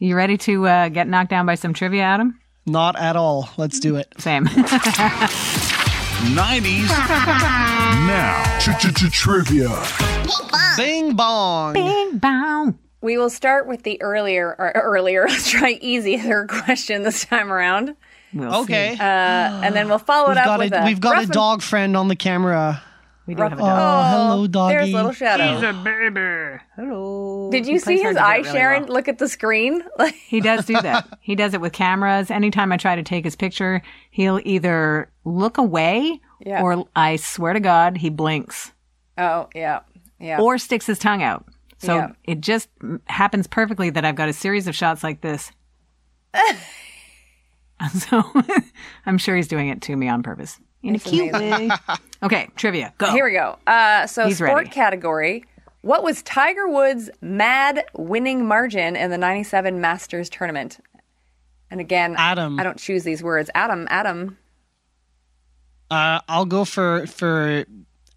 You 0.00 0.16
ready 0.16 0.36
to 0.38 0.66
uh, 0.66 0.88
get 0.90 1.08
knocked 1.08 1.30
down 1.30 1.46
by 1.46 1.54
some 1.54 1.72
trivia, 1.72 2.02
Adam? 2.02 2.38
not 2.66 2.94
at 2.98 3.16
all. 3.16 3.48
Let's 3.56 3.78
do 3.78 3.96
it. 3.96 4.12
Same. 4.18 4.44
90s 6.34 6.88
now. 8.06 8.58
Trivia. 9.10 9.82
Bing 10.76 11.14
bong. 11.14 11.72
Bing 11.74 12.18
bong. 12.18 12.78
We 13.04 13.18
will 13.18 13.30
start 13.30 13.66
with 13.68 13.82
the 13.82 14.00
earlier, 14.02 14.48
or 14.58 14.72
earlier. 14.74 15.26
Let's 15.28 15.50
try 15.50 15.78
easier 15.80 16.46
question 16.48 17.02
this 17.02 17.24
time 17.26 17.52
around, 17.52 17.94
We'll 18.32 18.62
Okay. 18.62 18.94
see. 18.96 19.00
uh, 19.00 19.04
and 19.04 19.76
then 19.76 19.88
we'll 19.88 19.98
follow 19.98 20.28
we've 20.28 20.38
it 20.38 20.40
up 20.40 20.46
got 20.46 20.58
with 20.58 20.72
a, 20.72 20.82
a. 20.82 20.84
we've 20.86 21.00
got 21.00 21.10
rough 21.10 21.18
a 21.20 21.22
and- 21.24 21.32
dog 21.32 21.62
friend 21.62 21.96
on 21.96 22.08
the 22.08 22.16
camera. 22.16 22.82
We 23.26 23.34
do 23.34 23.42
have 23.42 23.52
a 23.54 23.56
dog. 23.56 23.68
Oh, 23.70 24.18
hello, 24.32 24.46
doggy. 24.46 24.74
There's 24.74 24.92
little 24.92 25.12
shadow. 25.12 25.54
He's 25.54 25.62
a 25.62 25.72
baby. 25.72 26.60
Hello. 26.76 27.48
Did 27.50 27.66
you 27.66 27.74
He 27.74 27.78
see 27.78 27.94
his 28.02 28.02
hard 28.02 28.16
eye, 28.18 28.36
get 28.38 28.46
really 28.48 28.58
Sharon? 28.58 28.82
well. 28.84 28.92
Look 28.92 29.08
at 29.08 29.18
the 29.18 29.28
screen. 29.28 29.82
He 30.26 30.40
does 30.42 30.66
do 30.66 30.74
that. 30.80 31.08
he 31.22 31.34
does 31.34 31.54
it 31.54 31.60
with 31.62 31.72
cameras. 31.72 32.30
Anytime 32.30 32.70
I 32.72 32.76
try 32.76 32.96
to 32.96 33.02
take 33.02 33.24
his 33.24 33.34
picture, 33.36 33.80
he'll 34.10 34.40
either 34.44 35.10
look 35.24 35.56
away 35.58 36.20
Yeah. 36.44 36.62
or 36.62 36.84
I 36.96 37.16
swear 37.16 37.52
to 37.54 37.60
God, 37.60 37.96
he 37.98 38.10
blinks 38.10 38.72
oh 39.16 39.48
yeah, 39.54 39.80
yeah. 40.20 40.40
or 40.40 40.58
sticks 40.58 40.84
his 40.86 40.98
tongue 40.98 41.22
out. 41.22 41.46
So 41.84 41.96
Yeah. 41.96 42.12
it 42.24 42.40
just 42.40 42.68
happens 43.06 43.46
perfectly 43.46 43.90
that 43.90 44.04
I've 44.04 44.14
got 44.16 44.28
a 44.28 44.32
series 44.32 44.66
of 44.66 44.74
shots 44.74 45.02
like 45.04 45.20
this. 45.20 45.52
so 47.92 48.22
I'm 49.06 49.18
sure 49.18 49.36
he's 49.36 49.48
doing 49.48 49.68
it 49.68 49.82
to 49.82 49.96
me 49.96 50.08
on 50.08 50.22
purpose. 50.22 50.58
In 50.82 50.94
a 50.94 50.98
cute 50.98 51.32
way. 51.32 51.70
Okay, 52.22 52.48
trivia. 52.56 52.94
Go. 52.96 53.10
Here 53.10 53.26
we 53.26 53.32
go. 53.32 53.58
Uh, 53.66 54.06
so 54.06 54.26
He's 54.26 54.38
sport 54.38 54.54
ready. 54.54 54.70
category. 54.70 55.44
What 55.82 56.02
was 56.02 56.22
Tiger 56.22 56.66
Woods' 56.66 57.10
mad 57.20 57.84
winning 57.94 58.46
margin 58.46 58.96
in 58.96 59.10
the 59.10 59.18
'97 59.18 59.78
Masters 59.78 60.30
tournament? 60.30 60.78
And 61.70 61.80
again, 61.82 62.14
Adam. 62.16 62.58
I 62.58 62.62
don't 62.62 62.78
choose 62.78 63.04
these 63.04 63.22
words. 63.22 63.50
Adam, 63.54 63.86
Adam. 63.90 64.38
Uh, 65.90 66.20
I'll 66.28 66.46
go 66.46 66.64
for 66.64 67.06
for 67.06 67.66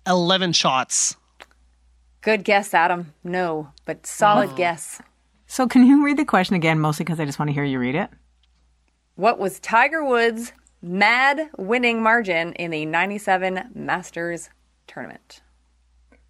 11 0.07 0.53
shots. 0.53 1.17
Good 2.27 2.43
guess, 2.43 2.73
Adam. 2.73 3.13
No, 3.23 3.69
but 3.85 4.05
solid 4.05 4.49
Oh. 4.49 4.55
guess. 4.57 5.01
So 5.45 5.65
can 5.65 5.85
you 5.87 6.03
read 6.03 6.17
the 6.17 6.25
question 6.25 6.57
again, 6.57 6.77
mostly 6.77 7.05
because 7.05 7.21
I 7.21 7.25
just 7.25 7.39
want 7.39 7.47
to 7.47 7.53
hear 7.53 7.63
you 7.63 7.79
read 7.79 7.95
it? 7.95 8.09
What 9.15 9.39
was 9.39 9.61
Tiger 9.61 10.03
Woods' 10.03 10.51
mad 10.81 11.49
winning 11.57 12.03
margin 12.03 12.51
in 12.55 12.71
the 12.71 12.85
'97 12.85 13.69
Masters 13.73 14.49
tournament? 14.87 15.41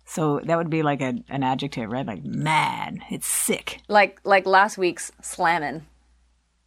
So 0.06 0.40
that 0.44 0.56
would 0.56 0.70
be 0.70 0.84
like 0.84 1.02
a, 1.02 1.16
an 1.30 1.42
adjective, 1.42 1.90
right? 1.90 2.06
Like 2.06 2.24
mad. 2.24 3.00
It's 3.10 3.26
sick. 3.26 3.82
Like 3.88 4.20
like 4.24 4.46
last 4.46 4.78
week's 4.78 5.12
slamming. 5.24 5.88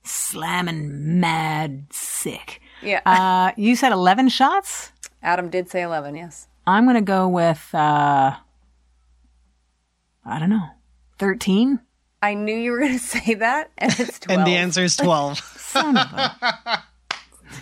Slamming 0.02 1.20
mad 1.20 1.86
sick. 1.92 2.60
Yeah. 2.82 3.00
Uh, 3.06 3.52
you 3.56 3.76
said 3.76 3.92
11 3.92 4.30
shots? 4.30 4.90
Adam 5.22 5.50
did 5.50 5.70
say 5.70 5.82
11. 5.82 6.16
Yes. 6.16 6.48
I'm 6.66 6.84
going 6.84 6.96
to 6.96 7.00
go 7.00 7.28
with, 7.28 7.72
uh, 7.72 8.34
I 10.24 10.38
don't 10.38 10.50
know, 10.50 10.68
13? 11.18 11.80
I 12.22 12.34
knew 12.34 12.54
you 12.54 12.72
were 12.72 12.80
going 12.80 12.92
to 12.98 12.98
say 12.98 13.34
that, 13.34 13.70
and 13.78 13.92
it's 13.98 14.18
12. 14.20 14.38
And 14.38 14.46
the 14.46 14.56
answer 14.56 14.82
is 14.84 14.96
12. 14.96 15.38
Son 15.38 15.96
of 15.96 16.12
a. 16.12 16.84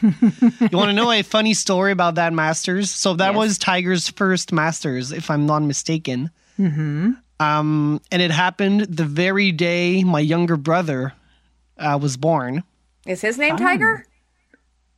you 0.02 0.76
want 0.76 0.88
to 0.90 0.92
know 0.92 1.10
a 1.10 1.22
funny 1.22 1.54
story 1.54 1.92
about 1.92 2.16
that 2.16 2.32
Masters? 2.32 2.90
So 2.90 3.14
that 3.14 3.30
Yes. 3.30 3.36
was 3.36 3.58
Tiger's 3.58 4.08
first 4.08 4.52
Masters, 4.52 5.12
if 5.12 5.30
I'm 5.30 5.46
not 5.46 5.62
mistaken. 5.62 6.30
Mm-hmm. 6.58 7.12
Um, 7.40 8.00
and 8.10 8.20
it 8.22 8.30
happened 8.32 8.80
the 8.82 9.04
very 9.04 9.52
day 9.52 10.02
my 10.04 10.20
younger 10.20 10.56
brother 10.56 11.12
uh, 11.78 11.98
was 12.00 12.16
born. 12.16 12.64
Is 13.06 13.20
his 13.20 13.38
name 13.38 13.56
Tiger? 13.56 14.04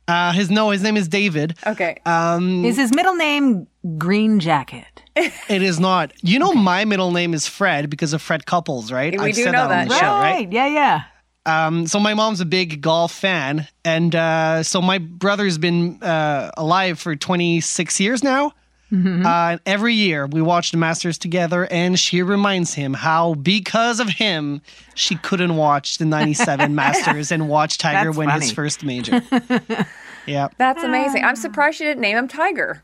Uh, 0.07 0.31
his 0.33 0.49
no, 0.49 0.71
his 0.71 0.81
name 0.81 0.97
is 0.97 1.07
David. 1.07 1.55
Okay. 1.65 1.97
Um, 2.05 2.65
Is 2.65 2.77
his 2.77 2.93
middle 2.93 3.15
name 3.15 3.67
Green 3.97 4.39
Jacket? 4.39 4.85
It 5.49 5.61
is 5.61 5.79
not. 5.79 6.13
You 6.21 6.39
know, 6.39 6.53
my 6.53 6.85
middle 6.85 7.11
name 7.11 7.33
is 7.33 7.45
Fred 7.45 7.89
because 7.89 8.13
of 8.13 8.21
Fred 8.21 8.45
Couples, 8.45 8.91
right? 8.91 9.11
We 9.11 9.19
I've 9.25 9.35
do 9.35 9.43
said 9.43 9.51
know 9.51 9.63
on 9.63 9.69
that, 9.69 9.87
the 9.89 9.93
yeah. 9.95 9.99
show, 9.99 10.13
right? 10.13 10.51
Yeah, 10.51 10.67
yeah. 10.67 11.03
Um, 11.45 11.87
so 11.87 11.99
my 11.99 12.13
mom's 12.13 12.39
a 12.39 12.45
big 12.45 12.81
golf 12.81 13.11
fan, 13.11 13.67
and 13.83 14.15
uh, 14.15 14.63
so 14.63 14.81
my 14.81 14.99
brother's 14.99 15.57
been 15.57 16.01
uh, 16.01 16.51
alive 16.55 16.99
for 16.99 17.15
26 17.15 17.99
years 17.99 18.23
now. 18.23 18.51
Mm-hmm. 18.91 19.25
Uh, 19.25 19.57
every 19.65 19.93
year 19.93 20.27
we 20.27 20.41
watch 20.41 20.71
the 20.71 20.77
Masters 20.77 21.17
together, 21.17 21.65
and 21.71 21.97
she 21.97 22.21
reminds 22.21 22.73
him 22.73 22.93
how 22.93 23.35
because 23.35 23.99
of 24.01 24.09
him 24.09 24.61
she 24.95 25.15
couldn't 25.15 25.55
watch 25.55 25.97
the 25.97 26.05
'97 26.05 26.75
Masters 26.75 27.31
and 27.31 27.47
watch 27.47 27.77
Tiger 27.77 28.09
That's 28.09 28.17
win 28.17 28.29
his 28.29 28.51
first 28.51 28.83
major. 28.83 29.21
yeah, 30.25 30.49
That's 30.57 30.83
amazing. 30.83 31.23
I'm 31.23 31.37
surprised 31.37 31.77
she 31.77 31.85
didn't 31.85 32.01
name 32.01 32.17
him 32.17 32.27
Tiger. 32.27 32.83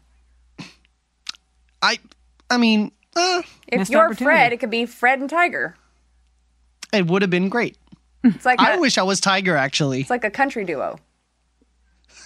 I, 1.82 2.00
I 2.50 2.58
mean, 2.58 2.92
uh, 3.16 3.42
If 3.68 3.80
Missed 3.80 3.92
you're. 3.92 4.14
Fred, 4.16 4.54
it 4.54 4.58
could 4.58 4.72
be 4.72 4.86
Fred 4.86 5.20
and 5.20 5.30
Tiger. 5.30 5.76
it 6.94 7.06
would 7.08 7.22
have 7.22 7.32
been 7.32 7.50
great. 7.50 7.78
It's 8.24 8.46
like 8.46 8.60
I 8.60 8.74
a, 8.76 8.80
wish 8.80 8.98
I 8.98 9.04
was 9.04 9.20
Tiger 9.22 9.56
actually. 9.56 10.02
it's 10.02 10.10
like 10.10 10.24
a 10.24 10.32
country 10.32 10.66
duo. 10.66 11.00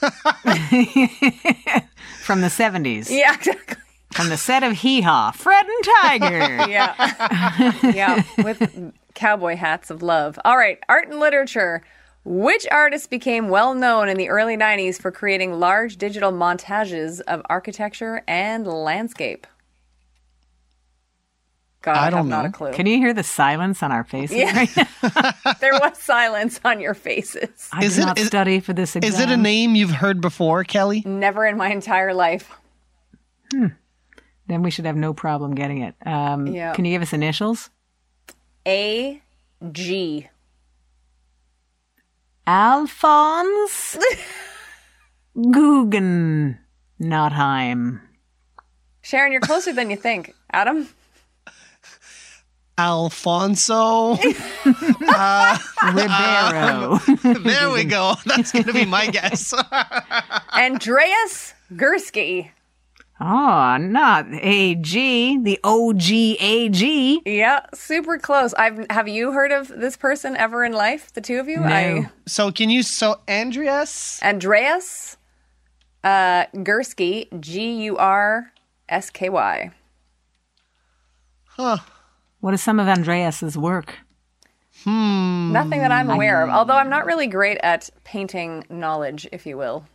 From 2.22 2.42
the 2.42 2.48
70s. 2.48 3.10
Yeah, 3.10 3.34
exactly. 3.36 3.78
From 4.14 4.30
the 4.30 4.38
set 4.38 4.64
of 4.64 4.74
Hee 4.74 5.02
Haw. 5.02 5.32
Fred 5.32 5.66
and 5.66 5.84
Tiger. 6.02 6.66
Yeah. 6.72 7.92
yeah, 7.94 8.24
with 8.44 8.94
cowboy 9.14 9.56
hats 9.56 9.90
of 9.90 10.02
love. 10.02 10.38
All 10.46 10.58
right, 10.58 10.80
art 10.90 11.08
and 11.10 11.20
literature. 11.20 11.84
Which 12.24 12.68
artist 12.70 13.10
became 13.10 13.50
well 13.50 13.74
known 13.74 14.08
in 14.08 14.18
the 14.18 14.30
early 14.30 14.56
90s 14.56 15.02
for 15.02 15.12
creating 15.12 15.54
large 15.54 15.98
digital 15.98 16.32
montages 16.32 17.20
of 17.22 17.42
architecture 17.50 18.22
and 18.28 18.68
landscape? 18.68 19.48
God, 21.82 21.98
I, 21.98 22.08
I 22.08 22.10
don't 22.12 22.18
have 22.20 22.26
not 22.28 22.44
know. 22.44 22.50
a 22.50 22.52
clue. 22.52 22.72
Can 22.74 22.86
you 22.86 22.98
hear 22.98 23.14
the 23.14 23.24
silence 23.24 23.82
on 23.82 23.92
our 23.92 24.04
faces 24.04 24.38
Yeah. 24.38 24.56
right 24.56 24.70
now? 24.78 25.32
there 25.60 25.74
was 25.74 25.98
silence 25.98 26.60
on 26.64 26.80
your 26.80 26.94
faces. 26.94 27.70
I 27.72 27.84
Is 27.86 27.96
did 27.96 28.04
it- 28.04 28.06
not 28.06 28.20
is- 28.20 28.28
study 28.28 28.60
for 28.60 28.74
this 28.74 28.96
exam. 28.96 29.12
Is 29.12 29.20
it 29.20 29.30
a 29.30 29.38
name 29.38 29.74
you've 29.76 29.90
heard 29.92 30.22
before, 30.22 30.64
Kelly? 30.64 31.02
Never 31.06 31.46
in 31.46 31.58
my 31.58 31.70
entire 31.72 32.14
life. 32.14 32.52
Then 33.52 34.64
we 34.64 34.70
should 34.72 34.86
have 34.86 34.96
no 34.96 35.14
problem 35.14 35.56
getting 35.56 35.82
it. 35.82 35.96
Um, 36.06 36.48
Yeah. 36.48 36.74
Can 36.74 36.86
you 36.86 36.92
give 36.94 37.02
us 37.02 37.14
initials? 37.14 37.70
A 38.68 39.22
G. 39.72 40.28
Alphonse 42.48 43.98
Guggen 45.38 46.58
Notheim. 47.00 48.02
Sharon, 49.02 49.32
you're 49.32 49.42
closer 49.42 49.74
than 49.74 49.90
you 49.90 49.96
think. 49.98 50.34
Adam? 50.52 50.88
Alfonso. 52.82 54.16
Ribeiro. 55.94 56.98
there 57.44 57.70
we 57.70 57.84
go. 57.84 58.16
That's 58.26 58.52
going 58.52 58.66
to 58.66 58.74
be 58.74 58.86
my 58.86 59.06
guess. 59.06 59.54
Andreas 60.54 61.54
Gursky. 61.74 62.50
oh, 63.20 63.78
not 63.78 64.26
AG, 64.34 64.92
the 65.44 65.60
OGAG. 65.64 67.22
Yeah, 67.28 67.68
super 67.76 68.18
close. 68.18 68.56
I've 68.56 68.88
have 68.90 69.08
you 69.08 69.32
heard 69.32 69.52
of 69.52 69.68
this 69.68 69.96
person 69.96 70.36
ever 70.36 70.66
in 70.66 70.74
life? 70.74 71.14
The 71.14 71.22
two 71.22 71.40
of 71.40 71.48
you? 71.48 71.60
No. 71.60 72.06
so 72.28 72.52
can 72.52 72.72
you 72.72 72.82
so 72.82 73.20
Andreas? 73.30 74.20
Andreas 74.24 75.18
uh, 76.04 76.46
Gursky, 76.56 77.28
G 77.40 77.84
U 77.84 77.98
R 77.98 78.52
S 78.90 79.12
K 79.12 79.30
Y. 79.30 79.72
What 82.42 82.54
is 82.54 82.62
some 82.62 82.80
of 82.80 82.88
Andreas's 82.88 83.58
work? 83.58 83.96
Hmm. 84.84 85.52
Nothing 85.52 85.80
that 85.82 85.92
I'm 85.92 86.10
aware 86.10 86.44
of, 86.44 86.50
although 86.50 86.74
I'm 86.76 86.90
not 86.90 87.06
really 87.06 87.28
great 87.28 87.58
at 87.62 87.90
painting 88.04 88.66
knowledge, 88.70 89.28
if 89.32 89.46
you 89.46 89.58
will. 89.58 89.86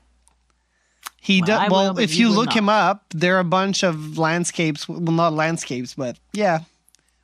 He 1.21 1.41
Well, 1.41 1.47
does. 1.47 1.71
Well, 1.71 1.95
but 1.95 2.05
if 2.05 2.15
you 2.15 2.27
you 2.27 2.29
will 2.29 2.37
look 2.45 2.53
him 2.53 2.69
up, 2.69 3.05
there 3.11 3.37
are 3.37 3.41
a 3.41 3.45
bunch 3.45 3.83
of 3.83 4.17
landscapes. 4.17 4.89
Well, 4.89 5.01
not 5.01 5.33
landscapes, 5.33 5.95
but 5.95 6.19
yeah, 6.33 6.61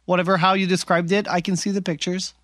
whatever 0.06 0.36
how 0.38 0.54
you 0.54 0.66
described 0.66 1.12
it, 1.12 1.28
I 1.28 1.40
can 1.40 1.54
see 1.56 1.70
the 1.70 1.82
pictures. 1.82 2.34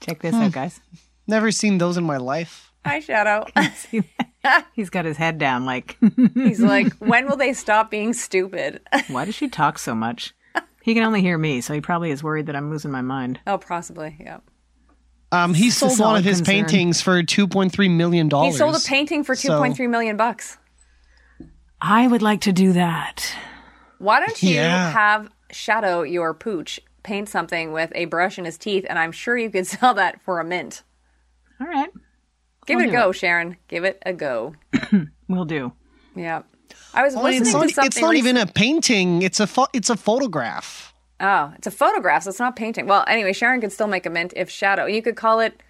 Check 0.00 0.20
this 0.20 0.34
out, 0.34 0.52
guys. 0.52 0.80
Never 1.26 1.50
seen 1.50 1.78
those 1.78 1.96
in 1.96 2.04
my 2.04 2.16
life. 2.16 2.70
Hi, 2.84 3.00
Shadow. 3.00 3.46
He's 4.72 4.90
got 4.90 5.04
his 5.04 5.16
head 5.16 5.38
down 5.38 5.64
like, 5.64 5.96
He's 6.34 6.60
like, 6.60 6.92
when 6.98 7.28
will 7.28 7.36
they 7.36 7.52
stop 7.52 7.90
being 7.90 8.12
stupid? 8.12 8.80
why 9.08 9.24
does 9.24 9.34
she 9.34 9.48
talk 9.48 9.78
so 9.78 9.94
much? 9.94 10.32
He 10.82 10.94
can 10.94 11.04
only 11.04 11.20
hear 11.20 11.38
me, 11.38 11.60
so 11.60 11.72
he 11.74 11.80
probably 11.80 12.10
is 12.10 12.22
worried 12.22 12.46
that 12.46 12.56
I'm 12.56 12.70
losing 12.70 12.90
my 12.90 13.02
mind. 13.02 13.38
oh, 13.46 13.58
possibly. 13.58 14.16
Yeah. 14.20 14.38
Um, 15.30 15.54
he 15.54 15.70
sold 15.70 15.98
one 15.98 16.16
of 16.16 16.24
his 16.24 16.38
concerned. 16.38 16.66
paintings 16.68 17.00
for 17.00 17.22
two 17.22 17.46
point 17.48 17.72
three 17.72 17.88
million 17.88 18.28
dollars. 18.28 18.54
He 18.54 18.58
sold 18.58 18.74
a 18.76 18.80
painting 18.80 19.24
for 19.24 19.34
two 19.34 19.48
point 19.48 19.76
three 19.76 19.86
million 19.86 20.16
bucks. 20.16 20.58
I 21.80 22.06
would 22.06 22.22
like 22.22 22.42
to 22.42 22.52
do 22.52 22.74
that. 22.74 23.34
Why 23.98 24.20
don't 24.20 24.42
you 24.42 24.54
Yeah. 24.56 24.90
have 24.92 25.30
Shadow, 25.50 26.02
your 26.02 26.34
pooch, 26.34 26.80
paint 27.02 27.28
something 27.28 27.72
with 27.72 27.92
a 27.94 28.04
brush 28.06 28.38
in 28.38 28.44
his 28.44 28.58
teeth, 28.58 28.84
and 28.88 28.98
I'm 28.98 29.12
sure 29.12 29.36
you 29.38 29.50
could 29.50 29.66
sell 29.78 29.94
that 29.94 30.20
for 30.22 30.38
a 30.40 30.44
mint. 30.44 30.82
All 31.60 31.66
right, 31.66 31.90
Give 32.66 32.76
I'll 32.78 32.82
it 32.84 32.88
a 32.88 32.90
do 32.90 32.96
go, 32.96 33.12
Sharon. 33.12 33.56
Give 33.68 33.84
it 33.84 34.02
a 34.04 34.12
go. 34.12 34.54
we'll 35.28 35.44
do. 35.44 35.72
Yeah. 36.16 36.42
I 36.94 37.02
was 37.02 37.14
Well, 37.14 37.24
listening 37.24 37.42
it's 37.42 37.52
not, 37.52 37.62
to 37.68 37.74
something. 37.74 37.86
it's 37.86 38.00
not 38.00 38.14
even 38.16 38.36
a 38.36 38.46
painting. 38.46 39.22
It's 39.22 39.40
a 39.40 39.46
pho- 39.46 39.68
it's 39.72 39.90
a 39.90 39.96
photograph. 39.96 40.92
Oh, 41.20 41.52
it's 41.56 41.66
a 41.66 41.70
photograph, 41.70 42.24
so 42.24 42.30
it's 42.30 42.38
not 42.38 42.56
painting. 42.56 42.86
Well, 42.86 43.04
anyway, 43.06 43.32
Sharon 43.32 43.60
could 43.60 43.72
still 43.72 43.86
make 43.86 44.06
a 44.06 44.10
mint 44.10 44.32
if 44.36 44.50
Shadow. 44.50 44.86
You 44.86 45.02
could 45.02 45.16
call 45.16 45.40
it. 45.40 45.62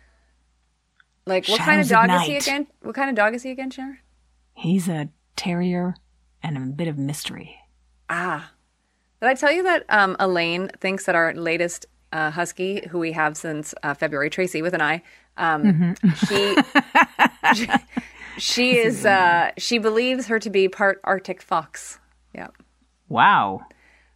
Like, 1.26 1.47
what 1.49 1.61
kind 1.61 1.81
of 1.81 1.87
Shadows 1.87 2.05
of 2.05 2.17
dog 2.19 2.21
is 2.23 2.26
he 2.26 2.37
again? 2.52 2.67
What 2.81 2.95
kind 2.95 3.09
of 3.11 3.14
dog 3.17 3.35
is 3.35 3.43
he 3.45 3.50
again, 3.50 3.71
Sharon? 3.71 3.99
He's 4.55 4.88
a 4.88 5.09
terrier 5.37 5.95
and 6.43 6.57
a 6.57 6.61
bit 6.61 6.88
of 6.88 6.99
mystery. 6.99 7.57
Ah. 8.11 8.50
Did 9.21 9.29
I 9.29 9.35
tell 9.35 9.52
you 9.52 9.62
that 9.62 9.85
um, 9.88 10.17
Elaine 10.19 10.69
thinks 10.81 11.05
that 11.07 11.14
our 11.14 11.33
latest 11.35 11.87
uh, 12.12 12.31
husky, 12.33 12.87
who 12.88 12.99
we 12.99 13.12
have 13.12 13.37
since 13.37 13.73
uh, 13.85 13.95
February, 13.95 14.31
Tracy 14.31 14.62
with 14.62 14.75
an 14.75 14.81
eye, 14.83 15.02
um, 15.37 15.95
she, 16.26 16.57
she 17.55 17.69
she 18.39 18.79
is 18.79 19.05
uh, 19.07 19.51
she 19.59 19.79
believes 19.79 20.27
her 20.27 20.39
to 20.39 20.51
be 20.51 20.69
part 20.69 21.01
Arctic 21.05 21.43
fox. 21.43 21.99
Yeah, 22.35 22.49
Wow. 23.09 23.61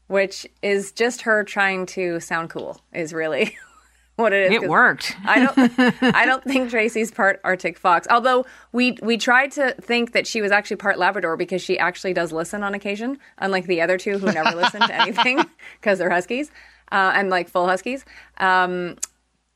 which 0.07 0.47
is 0.63 0.93
just 0.93 1.23
her 1.23 1.45
trying 1.45 1.87
to 1.87 2.21
sound 2.21 2.51
cool. 2.51 2.81
Is 2.93 3.13
really 3.13 3.57
what 4.17 4.33
it 4.33 4.51
is. 4.53 4.63
It 4.63 4.69
worked. 4.69 5.15
I 5.25 5.45
don't. 5.45 6.03
I 6.15 6.25
don't 6.27 6.43
think 6.45 6.71
Tracy's 6.71 7.11
part 7.11 7.41
Arctic 7.45 7.79
fox. 7.79 8.07
Although 8.11 8.47
we 8.73 8.97
we 9.03 9.19
tried 9.19 9.53
to 9.53 9.73
think 9.81 10.13
that 10.13 10.27
she 10.27 10.41
was 10.41 10.51
actually 10.53 10.77
part 10.77 10.99
Labrador 10.99 11.37
because 11.37 11.61
she 11.63 11.79
actually 11.79 12.15
does 12.15 12.33
listen 12.33 12.63
on 12.63 12.75
occasion, 12.75 13.19
unlike 13.39 13.67
the 13.67 13.81
other 13.83 13.99
two 13.99 14.19
who 14.19 14.33
never 14.33 14.57
listen 14.57 14.81
to 14.81 14.95
anything 14.95 15.45
because 15.81 15.99
they're 15.99 16.11
huskies 16.11 16.51
uh, 16.93 17.13
and 17.15 17.29
like 17.31 17.49
full 17.49 17.67
huskies. 17.67 18.05
Um, 18.39 18.97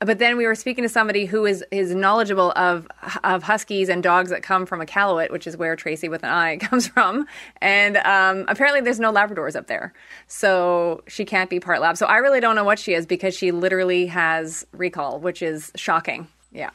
but 0.00 0.18
then 0.18 0.36
we 0.38 0.46
were 0.46 0.54
speaking 0.54 0.82
to 0.82 0.88
somebody 0.88 1.26
who 1.26 1.44
is 1.44 1.62
is 1.70 1.94
knowledgeable 1.94 2.52
of 2.56 2.86
of 3.22 3.42
huskies 3.42 3.88
and 3.88 4.02
dogs 4.02 4.30
that 4.30 4.42
come 4.42 4.64
from 4.66 4.80
a 4.80 4.86
Iqaluit, 4.86 5.30
which 5.30 5.46
is 5.46 5.56
where 5.56 5.76
Tracy 5.76 6.08
with 6.08 6.22
an 6.24 6.30
eye 6.30 6.56
comes 6.60 6.86
from. 6.88 7.26
And 7.60 7.98
um, 7.98 8.44
apparently, 8.48 8.80
there's 8.80 8.98
no 9.00 9.12
Labradors 9.12 9.54
up 9.56 9.66
there, 9.66 9.92
so 10.26 11.02
she 11.06 11.24
can't 11.24 11.50
be 11.50 11.60
part 11.60 11.80
lab. 11.80 11.96
So 11.96 12.06
I 12.06 12.16
really 12.16 12.40
don't 12.40 12.54
know 12.56 12.64
what 12.64 12.78
she 12.78 12.94
is 12.94 13.04
because 13.06 13.34
she 13.36 13.52
literally 13.52 14.06
has 14.06 14.66
recall, 14.72 15.20
which 15.20 15.42
is 15.42 15.70
shocking. 15.76 16.28
Yeah, 16.50 16.70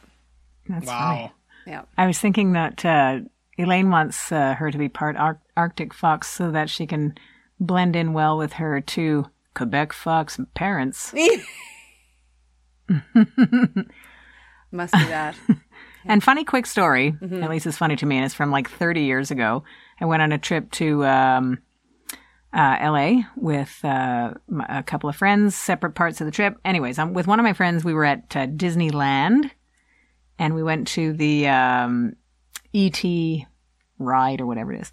That's 0.68 0.86
Wow. 0.86 0.98
funny. 0.98 1.32
yeah. 1.66 1.82
I 1.98 2.06
was 2.06 2.18
thinking 2.18 2.52
that 2.52 2.84
uh, 2.84 3.20
Elaine 3.58 3.90
wants 3.90 4.30
uh, 4.30 4.54
her 4.54 4.70
to 4.70 4.78
be 4.78 4.88
part 4.88 5.16
Ar- 5.16 5.40
Arctic 5.56 5.92
fox 5.92 6.28
so 6.28 6.50
that 6.52 6.70
she 6.70 6.86
can 6.86 7.14
blend 7.58 7.96
in 7.96 8.12
well 8.12 8.38
with 8.38 8.54
her 8.54 8.80
two 8.80 9.26
Quebec 9.54 9.92
fox 9.92 10.38
parents. 10.54 11.12
Must 14.72 14.92
be 14.92 15.04
that. 15.06 15.36
And 16.08 16.22
funny 16.22 16.44
quick 16.44 16.66
story, 16.66 17.10
Mm-hmm. 17.20 17.42
at 17.42 17.50
least 17.50 17.66
it's 17.66 17.78
funny 17.78 17.96
to 17.96 18.06
me, 18.06 18.14
and 18.16 18.24
it's 18.24 18.32
from 18.34 18.52
like 18.52 18.70
30 18.70 19.00
years 19.02 19.32
ago. 19.32 19.64
I 20.00 20.04
went 20.04 20.22
on 20.22 20.30
a 20.30 20.38
trip 20.38 20.70
to 20.72 21.04
um, 21.04 21.58
uh, 22.52 22.76
LA 22.80 23.22
with 23.36 23.80
uh, 23.84 24.34
a 24.68 24.84
couple 24.84 25.10
of 25.10 25.16
friends, 25.16 25.56
separate 25.56 25.96
parts 25.96 26.20
of 26.20 26.26
the 26.26 26.30
trip. 26.30 26.58
Anyways, 26.64 27.00
um, 27.00 27.12
with 27.12 27.26
one 27.26 27.40
of 27.40 27.44
my 27.44 27.54
friends, 27.54 27.84
we 27.84 27.92
were 27.92 28.04
at 28.04 28.36
uh, 28.36 28.46
Disneyland 28.46 29.50
and 30.38 30.54
we 30.54 30.62
went 30.62 30.86
to 30.88 31.12
the 31.12 31.48
um, 31.48 32.14
ET 32.72 33.02
ride 33.98 34.40
or 34.40 34.46
whatever 34.46 34.72
it 34.74 34.82
is. 34.82 34.92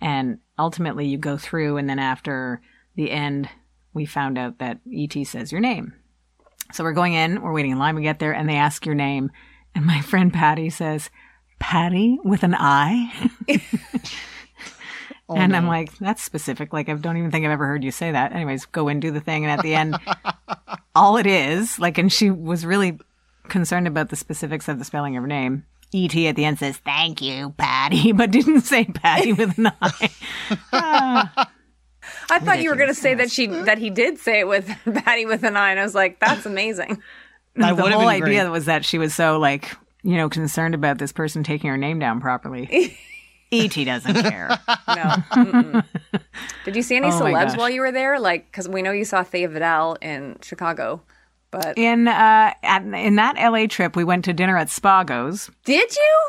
And 0.00 0.38
ultimately, 0.60 1.06
you 1.08 1.18
go 1.18 1.36
through, 1.38 1.76
and 1.76 1.90
then 1.90 1.98
after 1.98 2.60
the 2.94 3.10
end, 3.10 3.48
we 3.94 4.06
found 4.06 4.38
out 4.38 4.60
that 4.60 4.78
ET 4.96 5.26
says 5.26 5.50
your 5.50 5.60
name. 5.60 5.94
So 6.72 6.84
we're 6.84 6.92
going 6.92 7.14
in, 7.14 7.42
we're 7.42 7.52
waiting 7.52 7.72
in 7.72 7.78
line, 7.78 7.94
we 7.94 8.02
get 8.02 8.18
there, 8.18 8.32
and 8.32 8.48
they 8.48 8.56
ask 8.56 8.84
your 8.86 8.94
name. 8.94 9.30
And 9.74 9.86
my 9.86 10.00
friend 10.02 10.32
Patty 10.32 10.70
says, 10.70 11.10
Patty 11.58 12.18
with 12.24 12.42
an 12.42 12.54
I? 12.58 13.30
Oh, 15.28 15.36
and 15.36 15.56
I'm 15.56 15.66
like, 15.66 15.96
that's 15.98 16.22
specific. 16.22 16.72
Like, 16.72 16.88
I 16.88 16.94
don't 16.94 17.16
even 17.16 17.30
think 17.30 17.44
I've 17.44 17.52
ever 17.52 17.66
heard 17.66 17.84
you 17.84 17.90
say 17.90 18.10
that. 18.10 18.32
Anyways, 18.32 18.66
go 18.66 18.88
in, 18.88 19.00
do 19.00 19.10
the 19.10 19.20
thing. 19.20 19.44
And 19.44 19.52
at 19.52 19.62
the 19.62 19.74
end, 19.74 19.96
all 20.94 21.16
it 21.16 21.26
is, 21.26 21.78
like, 21.78 21.96
and 21.96 22.12
she 22.12 22.30
was 22.30 22.66
really 22.66 22.98
concerned 23.48 23.86
about 23.86 24.10
the 24.10 24.16
specifics 24.16 24.68
of 24.68 24.78
the 24.78 24.84
spelling 24.84 25.16
of 25.16 25.22
her 25.22 25.28
name. 25.28 25.64
ET 25.94 26.14
at 26.16 26.36
the 26.36 26.44
end 26.44 26.58
says, 26.58 26.76
thank 26.78 27.22
you, 27.22 27.54
Patty, 27.56 28.12
but 28.12 28.30
didn't 28.30 28.62
say 28.62 28.84
Patty 28.84 29.32
with 29.32 29.56
an 29.58 29.72
I. 29.80 30.10
Ah. 30.72 31.50
I 32.32 32.38
thought 32.38 32.62
you 32.62 32.70
were 32.70 32.76
going 32.76 32.88
to 32.88 32.94
say 32.94 33.14
that 33.14 33.30
she 33.30 33.46
that 33.46 33.78
he 33.78 33.90
did 33.90 34.18
say 34.18 34.40
it 34.40 34.48
with 34.48 34.66
Patty 35.04 35.26
with 35.26 35.42
an 35.42 35.56
eye, 35.56 35.70
and 35.70 35.80
I 35.80 35.82
was 35.82 35.94
like, 35.94 36.18
that's 36.18 36.46
amazing. 36.46 37.00
That 37.54 37.76
the 37.76 37.82
whole 37.82 38.08
idea 38.08 38.44
great. 38.44 38.48
was 38.48 38.64
that 38.64 38.82
she 38.82 38.96
was 38.96 39.14
so 39.14 39.38
like 39.38 39.76
you 40.02 40.16
know 40.16 40.30
concerned 40.30 40.74
about 40.74 40.96
this 40.96 41.12
person 41.12 41.42
taking 41.42 41.68
her 41.68 41.76
name 41.76 41.98
down 41.98 42.18
properly. 42.18 42.96
Et 43.52 43.84
doesn't 43.84 44.22
care. 44.22 44.48
No. 44.88 44.94
Mm-mm. 44.94 45.84
Did 46.64 46.74
you 46.74 46.80
see 46.80 46.96
any 46.96 47.08
Oh 47.08 47.10
celebs 47.10 47.58
while 47.58 47.68
you 47.68 47.82
were 47.82 47.92
there? 47.92 48.18
Like, 48.18 48.46
because 48.46 48.66
we 48.70 48.80
know 48.80 48.92
you 48.92 49.04
saw 49.04 49.22
Thea 49.22 49.50
Vidale 49.50 49.98
in 50.00 50.38
Chicago, 50.40 51.02
but 51.50 51.76
In 51.76 52.08
uh, 52.08 52.54
at, 52.62 52.82
in 52.82 53.16
that 53.16 53.36
LA 53.36 53.66
trip, 53.66 53.94
we 53.94 54.04
went 54.04 54.24
to 54.24 54.32
dinner 54.32 54.56
at 54.56 54.68
Spago's. 54.68 55.50
did 55.66 55.94
you? 55.94 56.28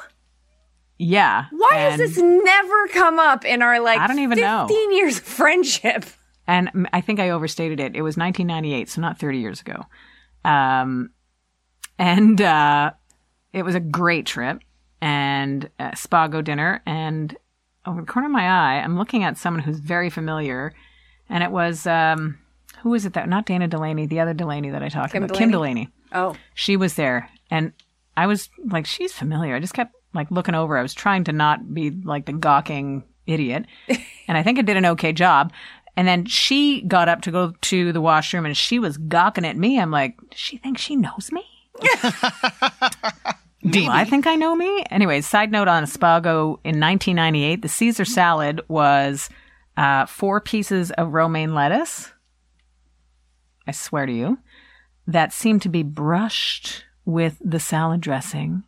Yeah. 1.03 1.45
Why 1.51 1.75
has 1.77 1.97
this 1.99 2.17
never 2.17 2.87
come 2.89 3.19
up 3.19 3.45
in 3.45 3.61
our 3.61 3.79
like 3.79 3.99
I 3.99 4.07
don't 4.07 4.19
even 4.19 4.39
know. 4.39 4.65
15 4.67 4.93
years 4.93 5.17
of 5.17 5.23
friendship? 5.23 6.05
And 6.47 6.87
I 6.91 7.01
think 7.01 7.19
I 7.19 7.29
overstated 7.29 7.79
it. 7.79 7.95
It 7.95 8.01
was 8.01 8.17
1998, 8.17 8.89
so 8.89 9.01
not 9.01 9.17
30 9.17 9.37
years 9.39 9.61
ago. 9.61 9.85
Um, 10.43 11.11
and 11.97 12.41
uh, 12.41 12.91
it 13.53 13.63
was 13.63 13.75
a 13.75 13.79
great 13.79 14.25
trip 14.25 14.59
and 15.01 15.69
uh, 15.79 15.91
Spago 15.91 16.43
dinner. 16.43 16.81
And 16.85 17.35
over 17.85 18.01
the 18.01 18.07
corner 18.07 18.27
of 18.27 18.31
my 18.31 18.43
eye, 18.43 18.81
I'm 18.81 18.97
looking 18.97 19.23
at 19.23 19.37
someone 19.37 19.63
who's 19.63 19.79
very 19.79 20.09
familiar, 20.09 20.73
and 21.29 21.43
it 21.43 21.51
was 21.51 21.85
um, 21.87 22.39
who 22.81 22.89
was 22.89 23.05
it 23.05 23.13
that 23.13 23.29
not 23.29 23.45
Dana 23.45 23.67
Delaney, 23.67 24.05
the 24.05 24.19
other 24.19 24.33
Delaney 24.33 24.69
that 24.69 24.83
I 24.83 24.89
talked 24.89 25.13
Kim 25.13 25.23
about, 25.23 25.37
Kim 25.37 25.51
Delaney? 25.51 25.85
Delaney. 25.85 25.93
Oh, 26.13 26.35
She 26.53 26.77
was 26.77 26.95
there, 26.95 27.29
and 27.49 27.73
I 28.15 28.27
was 28.27 28.49
like, 28.65 28.85
she's 28.85 29.13
familiar. 29.13 29.55
I 29.55 29.59
just 29.59 29.73
kept 29.73 29.95
like 30.13 30.29
looking 30.31 30.55
over. 30.55 30.77
I 30.77 30.81
was 30.81 30.93
trying 30.93 31.23
to 31.25 31.31
not 31.31 31.73
be 31.73 31.91
like 31.91 32.25
the 32.25 32.33
gawking 32.33 33.03
idiot, 33.25 33.65
and 34.27 34.37
I 34.37 34.43
think 34.43 34.59
I 34.59 34.61
did 34.61 34.77
an 34.77 34.85
okay 34.87 35.13
job. 35.13 35.51
And 35.95 36.07
then 36.07 36.25
she 36.25 36.81
got 36.81 37.07
up 37.07 37.21
to 37.21 37.31
go 37.31 37.53
to 37.61 37.93
the 37.93 38.01
washroom, 38.01 38.45
and 38.45 38.57
she 38.57 38.79
was 38.79 38.97
gawking 38.97 39.45
at 39.45 39.57
me. 39.57 39.79
I'm 39.79 39.91
like, 39.91 40.17
does 40.29 40.39
she 40.39 40.57
think 40.57 40.77
she 40.77 40.95
knows 40.95 41.31
me? 41.31 41.43
Do 43.69 43.87
I 43.89 44.03
think 44.03 44.27
I 44.27 44.35
know 44.35 44.55
me? 44.55 44.83
Anyways, 44.89 45.25
side 45.25 45.51
note 45.51 45.67
on 45.69 45.83
Spago 45.83 46.59
in 46.65 46.79
1998, 46.79 47.61
the 47.61 47.69
Caesar 47.69 48.03
salad 48.03 48.61
was 48.67 49.29
uh, 49.77 50.05
four 50.05 50.41
pieces 50.41 50.91
of 50.91 51.13
romaine 51.13 51.53
lettuce. 51.53 52.11
I 53.65 53.71
swear 53.71 54.05
to 54.05 54.11
you, 54.11 54.39
that 55.07 55.31
seemed 55.31 55.61
to 55.61 55.69
be 55.69 55.83
brushed 55.83 56.83
with 57.05 57.37
the 57.43 57.59
salad 57.59 58.01
dressing 58.01 58.63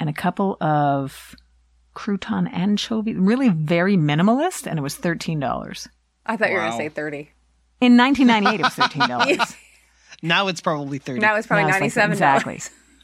and 0.00 0.08
a 0.10 0.12
couple 0.12 0.56
of 0.60 1.34
crouton 1.94 2.52
anchovy, 2.52 3.14
really 3.14 3.48
very 3.48 3.96
minimalist, 3.96 4.66
and 4.66 4.78
it 4.78 4.82
was 4.82 4.96
$13. 4.96 5.88
I 6.26 6.36
thought 6.36 6.48
you 6.48 6.54
were 6.54 6.60
going 6.60 6.72
to 6.72 6.76
say 6.76 6.88
30. 6.88 7.30
In 7.80 7.96
1998, 7.96 8.60
it 8.60 8.62
was 8.62 8.74
$13. 8.74 9.56
Now 10.22 10.48
it's 10.48 10.62
probably 10.62 10.96
thirty. 10.98 11.20
Now 11.20 11.34
it's 11.36 11.46
probably 11.46 11.64
Now 11.64 11.76
it's 11.76 11.96
like- 11.96 12.08
97 12.08 12.12
Exactly. 12.12 12.60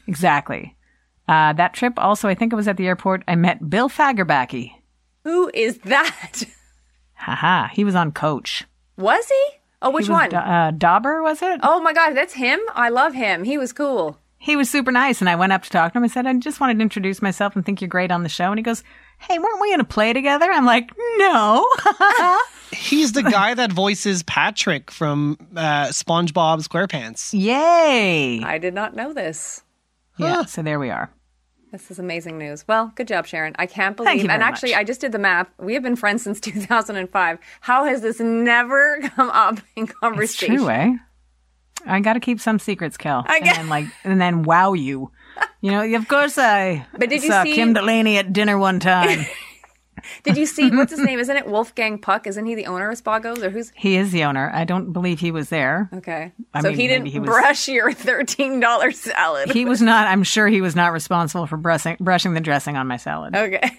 Exactly. 0.07 0.75
Uh, 1.27 1.53
that 1.53 1.73
trip 1.73 1.93
also, 1.97 2.27
I 2.27 2.33
think 2.33 2.51
it 2.51 2.55
was 2.55 2.67
at 2.67 2.77
the 2.77 2.87
airport, 2.87 3.23
I 3.27 3.35
met 3.35 3.69
Bill 3.69 3.89
Fagerbakke. 3.89 4.71
Who 5.23 5.51
is 5.53 5.77
that? 5.79 6.41
Haha, 7.13 7.67
he 7.67 7.83
was 7.83 7.93
on 7.93 8.11
coach. 8.11 8.63
Was 8.97 9.27
he? 9.27 9.57
Oh, 9.83 9.91
which 9.91 10.05
He 10.05 10.11
was 10.11 10.19
one? 10.19 10.29
Da- 10.31 10.39
uh, 10.39 10.71
Dauber, 10.71 11.21
was 11.21 11.43
it? 11.43 11.59
oh 11.61 11.79
my 11.81 11.93
God, 11.93 12.13
that's 12.13 12.33
him. 12.33 12.59
I 12.73 12.89
love 12.89 13.13
him. 13.13 13.43
He 13.43 13.57
was 13.57 13.71
cool. 13.71 14.17
He 14.43 14.55
was 14.55 14.69
super 14.71 14.91
nice. 14.91 15.21
And 15.21 15.29
I 15.29 15.35
went 15.35 15.51
up 15.53 15.61
to 15.63 15.69
talk 15.69 15.93
to 15.93 15.99
him. 15.99 16.03
I 16.03 16.07
said, 16.07 16.25
I 16.25 16.33
just 16.33 16.59
wanted 16.59 16.75
to 16.77 16.81
introduce 16.81 17.21
myself 17.21 17.55
and 17.55 17.63
think 17.63 17.79
you're 17.79 17.87
great 17.87 18.11
on 18.11 18.23
the 18.23 18.29
show. 18.29 18.45
And 18.51 18.57
he 18.57 18.63
goes, 18.63 18.83
hey, 19.19 19.37
weren't 19.37 19.61
we 19.61 19.69
going 19.69 19.77
to 19.79 19.83
play 19.85 20.13
together? 20.13 20.51
I'm 20.51 20.65
like, 20.65 20.89
no. 21.17 21.67
He's 22.73 23.11
the 23.11 23.21
guy 23.21 23.53
that 23.53 23.71
voices 23.71 24.23
Patrick 24.23 24.89
from 24.89 25.37
uh, 25.55 25.87
SpongeBob 25.89 26.67
SquarePants. 26.67 27.29
Yay. 27.39 28.41
I 28.43 28.57
did 28.57 28.73
not 28.73 28.95
know 28.95 29.13
this. 29.13 29.61
Yeah, 30.17 30.45
so 30.45 30.63
there 30.63 30.79
we 30.79 30.89
are. 30.89 31.11
This 31.71 31.91
is 31.91 31.99
amazing 31.99 32.37
news. 32.37 32.67
Well, 32.67 32.91
good 32.95 33.07
job, 33.07 33.27
Sharon. 33.27 33.55
I 33.59 33.65
can't 33.65 33.95
Thank 33.95 34.07
believe. 34.09 34.23
you 34.23 34.29
and 34.29 34.41
actually, 34.43 34.71
much. 34.71 34.79
I 34.79 34.83
just 34.83 35.01
did 35.01 35.11
the 35.11 35.19
math. 35.19 35.47
We 35.59 35.73
have 35.75 35.83
been 35.83 35.95
friends 35.95 36.23
since 36.23 36.39
2005. 36.41 37.37
How 37.61 37.85
has 37.85 38.01
this 38.01 38.19
never 38.19 38.99
come 39.15 39.29
up 39.29 39.59
in 39.75 39.83
It's 39.83 39.93
conversation? 39.93 40.55
true, 40.57 40.69
eh? 40.69 40.95
I 41.85 41.99
got 41.99 42.13
to 42.13 42.19
keep 42.19 42.39
some 42.39 42.59
secrets, 42.59 42.97
Kel. 42.97 43.23
I 43.27 43.37
and 43.37 43.45
then 43.47 43.69
like, 43.69 43.85
and 44.03 44.21
then 44.21 44.43
wow 44.43 44.73
you. 44.73 45.11
You 45.61 45.71
know, 45.71 45.95
of 45.97 46.07
course 46.07 46.37
I 46.37 46.85
But 46.97 47.09
did 47.09 47.23
you 47.23 47.31
see- 47.31 47.53
Kim 47.53 47.73
Delaney 47.73 48.17
at 48.17 48.33
dinner 48.33 48.57
one 48.57 48.79
time. 48.79 49.25
Did 50.23 50.35
you 50.35 50.47
see 50.47 50.71
what's 50.71 50.89
his 50.89 51.01
name? 51.01 51.19
Isn't 51.19 51.37
it 51.37 51.45
Wolfgang 51.45 51.99
Puck? 51.99 52.25
Isn't 52.25 52.45
he 52.47 52.55
the 52.55 52.65
owner 52.65 52.89
of 52.89 52.99
Spago's, 53.03 53.43
or 53.43 53.51
who's? 53.51 53.71
he 53.75 53.97
is 53.97 54.11
the 54.11 54.23
owner. 54.23 54.49
I 54.51 54.63
don't 54.63 54.93
believe 54.93 55.19
he 55.19 55.29
was 55.31 55.49
there. 55.49 55.89
Okay, 55.93 56.31
I 56.55 56.61
so 56.61 56.69
mean, 56.69 56.77
he 56.79 56.87
didn't 56.87 57.05
he 57.07 57.19
was- 57.19 57.27
brush 57.27 57.67
your 57.67 57.91
thirteen 57.91 58.59
dollar 58.59 58.91
salad. 58.93 59.51
He 59.51 59.65
was 59.65 59.79
not. 59.79 60.07
I'm 60.07 60.23
sure 60.23 60.47
he 60.47 60.59
was 60.61 60.75
not 60.75 60.91
responsible 60.91 61.45
for 61.45 61.57
brushing 61.57 61.97
brushing 61.99 62.33
the 62.33 62.39
dressing 62.39 62.77
on 62.77 62.87
my 62.87 62.97
salad. 62.97 63.35
okay. 63.35 63.69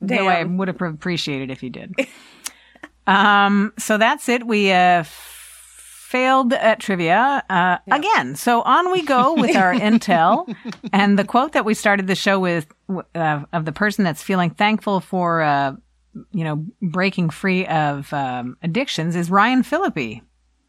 Though 0.00 0.28
I 0.28 0.44
would 0.44 0.68
have 0.68 0.80
appreciated 0.80 1.50
if 1.50 1.60
he 1.60 1.70
did. 1.70 1.94
um, 3.08 3.72
so 3.78 3.98
that's 3.98 4.28
it. 4.28 4.46
We 4.46 4.70
uh, 4.70 5.02
failed 6.16 6.54
at 6.54 6.80
trivia 6.80 7.44
uh, 7.50 7.76
again. 7.90 8.36
So 8.36 8.62
on 8.62 8.90
we 8.90 9.02
go 9.02 9.34
with 9.34 9.54
our 9.54 9.74
intel. 9.88 10.54
And 10.90 11.18
the 11.18 11.24
quote 11.24 11.52
that 11.52 11.66
we 11.66 11.74
started 11.74 12.06
the 12.06 12.14
show 12.14 12.40
with 12.40 12.66
uh, 13.14 13.42
of 13.52 13.66
the 13.66 13.72
person 13.72 14.02
that's 14.02 14.22
feeling 14.22 14.48
thankful 14.48 15.00
for, 15.00 15.42
uh, 15.42 15.76
you 16.32 16.42
know, 16.42 16.64
breaking 16.80 17.28
free 17.28 17.66
of 17.66 18.10
um, 18.14 18.56
addictions 18.62 19.14
is 19.14 19.30
Ryan 19.30 19.62
Phillippe. 19.62 20.22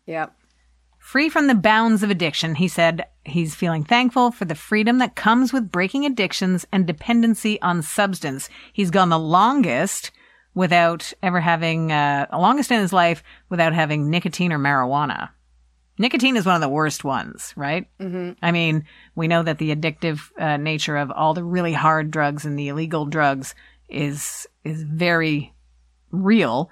Yep. 0.06 0.34
Free 1.00 1.30
from 1.30 1.48
the 1.48 1.56
bounds 1.56 2.04
of 2.04 2.10
addiction, 2.10 2.56
he 2.56 2.68
said 2.68 3.06
he's 3.24 3.56
feeling 3.56 3.86
thankful 3.86 4.32
for 4.32 4.44
the 4.44 4.56
freedom 4.56 4.98
that 4.98 5.16
comes 5.16 5.54
with 5.54 5.72
breaking 5.72 6.06
addictions 6.06 6.68
and 6.74 6.86
dependency 6.86 7.62
on 7.62 7.82
substance. 7.82 8.50
He's 8.74 8.92
gone 8.92 9.08
the 9.08 9.18
longest 9.18 10.12
without 10.54 11.14
ever 11.24 11.40
having, 11.40 11.94
uh, 11.94 12.26
longest 12.34 12.70
in 12.70 12.82
his 12.82 12.92
life 12.92 13.24
without 13.48 13.74
having 13.74 14.10
nicotine 14.10 14.52
or 14.52 14.60
marijuana. 14.60 15.30
Nicotine 15.98 16.38
is 16.38 16.46
one 16.46 16.56
of 16.56 16.62
the 16.62 16.70
worst 16.70 17.04
ones, 17.04 17.54
right? 17.56 17.88
Mm-hmm. 18.00 18.34
I 18.42 18.52
mean, 18.52 18.86
we 19.16 19.28
know 19.28 19.44
that 19.44 19.58
the 19.58 19.76
addictive 19.76 20.20
uh, 20.40 20.58
nature 20.58 20.98
of 20.98 21.12
all 21.12 21.34
the 21.34 21.44
really 21.44 21.74
hard 21.74 22.12
drugs 22.12 22.46
and 22.46 22.58
the 22.58 22.68
illegal 22.68 23.06
drugs 23.06 23.56
is 23.90 24.48
is 24.64 24.84
very 24.84 25.54
real. 26.12 26.70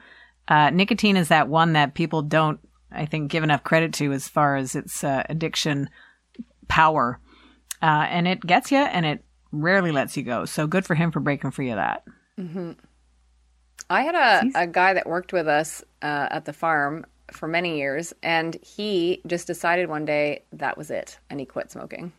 Uh, 0.47 0.69
nicotine 0.69 1.17
is 1.17 1.29
that 1.29 1.47
one 1.47 1.73
that 1.73 1.95
people 1.95 2.21
don't, 2.21 2.59
I 2.91 3.05
think, 3.05 3.31
give 3.31 3.43
enough 3.43 3.63
credit 3.63 3.93
to 3.93 4.11
as 4.11 4.27
far 4.27 4.57
as 4.57 4.75
its 4.75 5.03
uh, 5.03 5.23
addiction 5.27 5.89
power. 6.67 7.19
Uh, 7.81 8.05
and 8.09 8.27
it 8.27 8.41
gets 8.41 8.71
you 8.71 8.77
and 8.77 9.05
it 9.05 9.23
rarely 9.51 9.91
lets 9.91 10.15
you 10.17 10.23
go. 10.23 10.45
So 10.45 10.67
good 10.67 10.85
for 10.85 10.95
him 10.95 11.11
for 11.11 11.19
breaking 11.19 11.51
free 11.51 11.71
of 11.71 11.77
that. 11.77 12.03
I 13.89 14.01
had 14.01 14.15
a, 14.15 14.61
a 14.61 14.67
guy 14.67 14.93
that 14.93 15.07
worked 15.07 15.33
with 15.33 15.47
us 15.47 15.83
uh, 16.01 16.27
at 16.31 16.45
the 16.45 16.53
farm 16.53 17.05
for 17.31 17.47
many 17.47 17.77
years, 17.77 18.13
and 18.23 18.55
he 18.61 19.21
just 19.27 19.47
decided 19.47 19.89
one 19.89 20.05
day 20.05 20.43
that 20.53 20.77
was 20.77 20.91
it, 20.91 21.17
and 21.29 21.39
he 21.39 21.45
quit 21.45 21.71
smoking. 21.71 22.11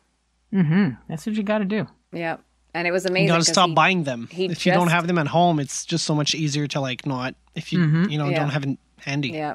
Mm-hmm. 0.52 0.90
That's 1.08 1.26
what 1.26 1.34
you 1.36 1.42
got 1.42 1.58
to 1.58 1.64
do. 1.64 1.86
Yeah, 2.12 2.36
And 2.74 2.86
it 2.86 2.92
was 2.92 3.04
amazing. 3.06 3.24
You 3.24 3.28
gotta 3.32 3.40
'cause 3.40 3.48
stop 3.52 3.68
he- 3.68 3.74
buying 3.74 4.04
them. 4.04 4.28
he 4.30 4.46
If 4.46 4.64
you 4.66 4.72
don't 4.72 4.88
have 4.88 5.06
them 5.06 5.18
at 5.18 5.26
home, 5.28 5.58
it's 5.60 5.84
just 5.84 6.04
so 6.04 6.14
much 6.14 6.34
easier 6.34 6.66
to 6.68 6.80
like 6.80 7.04
not. 7.06 7.34
If 7.54 7.72
you 7.72 7.80
you 8.08 8.16
know 8.18 8.28
Yeah. 8.28 8.40
don't 8.40 8.50
have 8.50 8.64
it 8.64 8.78
handy. 8.98 9.30
Yeah. 9.30 9.54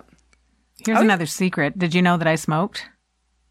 Here's 0.86 1.00
another 1.00 1.26
secret. 1.28 1.78
Did 1.78 1.94
you 1.94 2.02
know 2.02 2.18
that 2.18 2.28
I 2.28 2.36
smoked? 2.36 2.86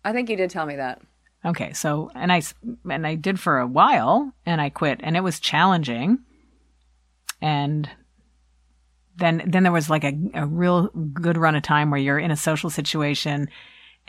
I 0.04 0.12
think 0.12 0.28
you 0.28 0.36
did 0.36 0.50
tell 0.50 0.66
me 0.66 0.76
that. 0.76 1.00
Okay, 1.44 1.72
so 1.72 2.10
and 2.14 2.30
I 2.32 2.42
and 2.90 3.06
I 3.06 3.14
did 3.14 3.38
for 3.40 3.58
a 3.58 3.66
while, 3.66 4.32
and 4.44 4.60
I 4.60 4.68
quit, 4.70 5.00
and 5.02 5.16
it 5.16 5.22
was 5.22 5.40
challenging. 5.40 6.18
And 7.40 7.88
then 9.20 9.42
then 9.46 9.62
there 9.62 9.72
was 9.72 9.88
like 9.88 10.04
a, 10.04 10.12
a 10.34 10.46
real 10.46 10.88
good 10.88 11.36
run 11.38 11.54
of 11.54 11.62
time 11.62 11.90
where 11.90 12.00
you're 12.00 12.18
in 12.18 12.30
a 12.30 12.36
social 12.36 12.70
situation, 12.70 13.48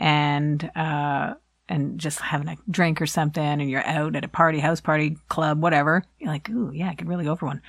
and 0.00 0.70
uh 0.74 1.34
and 1.68 1.98
just 1.98 2.18
having 2.20 2.48
a 2.48 2.56
drink 2.70 3.00
or 3.00 3.06
something, 3.06 3.42
and 3.42 3.70
you're 3.70 3.86
out 3.86 4.16
at 4.16 4.24
a 4.24 4.28
party, 4.28 4.58
house 4.58 4.80
party, 4.80 5.16
club, 5.28 5.62
whatever. 5.62 6.04
You're 6.18 6.30
like, 6.30 6.50
ooh, 6.50 6.70
yeah, 6.74 6.88
I 6.88 6.94
could 6.94 7.08
really 7.08 7.24
go 7.24 7.36
for 7.36 7.46
one. 7.46 7.62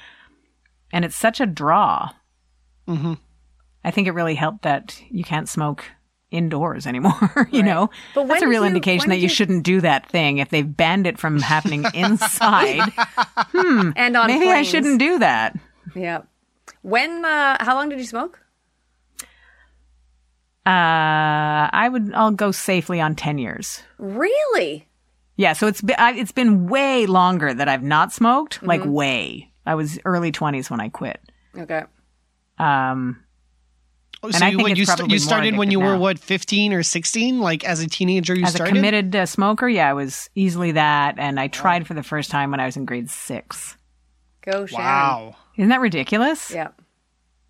And 0.92 1.06
it's 1.06 1.16
such 1.16 1.40
a 1.40 1.46
draw. 1.46 2.10
Mm-hmm. 2.88 3.14
I 3.86 3.92
think 3.92 4.08
it 4.08 4.12
really 4.12 4.36
helped 4.36 4.64
that 4.64 5.00
you 5.10 5.24
can't 5.24 5.48
smoke 5.48 5.86
indoors 6.32 6.86
anymore. 6.88 7.48
you 7.52 7.64
know, 7.64 7.92
But 8.16 8.28
that's 8.28 8.42
a 8.42 8.48
real 8.48 8.64
you- 8.64 8.68
indication 8.68 9.10
that 9.10 9.18
you 9.18 9.24
you- 9.24 9.30
shouldn't 9.30 9.64
do 9.64 9.80
that 9.82 10.10
thing 10.10 10.40
if 10.40 10.50
they've 10.50 10.76
banned 10.78 11.06
it 11.08 11.18
from 11.20 11.40
happening 11.40 11.86
inside. 11.94 12.82
hmm, 13.54 13.92
And 13.96 14.18
on 14.18 14.28
Maybe 14.28 14.50
I 14.50 14.64
shouldn't 14.64 15.00
do 15.00 15.20
that. 15.20 15.56
Yep. 15.96 16.28
When? 16.82 17.24
Uh, 17.26 17.58
how 17.64 17.76
long 17.76 17.90
did 17.90 18.00
you 18.00 18.06
smoke? 18.06 18.40
Uh, 20.66 21.68
I 21.74 21.90
would. 21.92 22.14
I'll 22.14 22.32
go 22.32 22.52
safely 22.52 23.02
on 23.02 23.16
ten 23.16 23.38
years. 23.38 23.84
Really? 23.98 24.88
Yeah, 25.36 25.54
so 25.54 25.68
it's 25.68 25.82
been 25.82 25.96
I, 26.00 26.14
it's 26.14 26.32
been 26.32 26.68
way 26.68 27.06
longer 27.06 27.54
that 27.54 27.68
I've 27.68 27.84
not 27.84 28.14
smoked. 28.14 28.58
Mm-hmm. 28.58 28.68
Like 28.68 28.82
way. 28.86 29.52
I 29.66 29.76
was 29.76 30.00
early 30.06 30.32
twenties 30.32 30.70
when 30.70 30.80
I 30.80 30.90
quit. 30.90 31.20
Okay. 31.58 31.84
Um, 32.58 33.20
Oh, 34.26 34.28
And 34.28 34.36
so 34.36 34.46
I 34.46 34.50
you, 34.52 34.56
think 34.58 34.62
what, 34.70 34.72
it's 34.72 34.80
you, 34.80 34.86
st- 34.86 35.12
you 35.12 35.20
started 35.20 35.58
when 35.58 35.70
you 35.70 35.80
addictive 35.80 35.84
were 35.86 35.94
now. 35.96 36.00
what 36.00 36.18
fifteen 36.18 36.72
or 36.72 36.82
sixteen? 36.82 37.42
Like 37.42 37.66
as 37.66 37.82
a 37.82 37.90
teenager, 37.90 38.34
you 38.34 38.46
started? 38.46 38.48
as 38.48 38.56
started. 38.56 38.72
a 38.72 38.76
committed 38.78 39.16
uh, 39.18 39.26
smoker, 39.26 39.68
yeah, 39.68 39.90
I 39.90 39.94
was 39.94 40.30
easily 40.34 40.72
that, 40.74 41.16
and 41.18 41.38
I 41.42 41.50
tried 41.50 41.86
for 41.88 41.94
the 41.94 42.04
first 42.04 42.32
time 42.32 42.52
when 42.52 42.62
I 42.62 42.66
was 42.66 42.78
in 42.78 42.86
grade 42.86 43.10
six. 43.10 43.76
Go, 44.46 44.66
Sharon. 44.66 44.86
wow. 44.86 45.36
Isn't 45.58 45.70
that 45.70 45.82
ridiculous? 45.82 46.52
Yeah. 46.52 46.64
like 46.64 46.74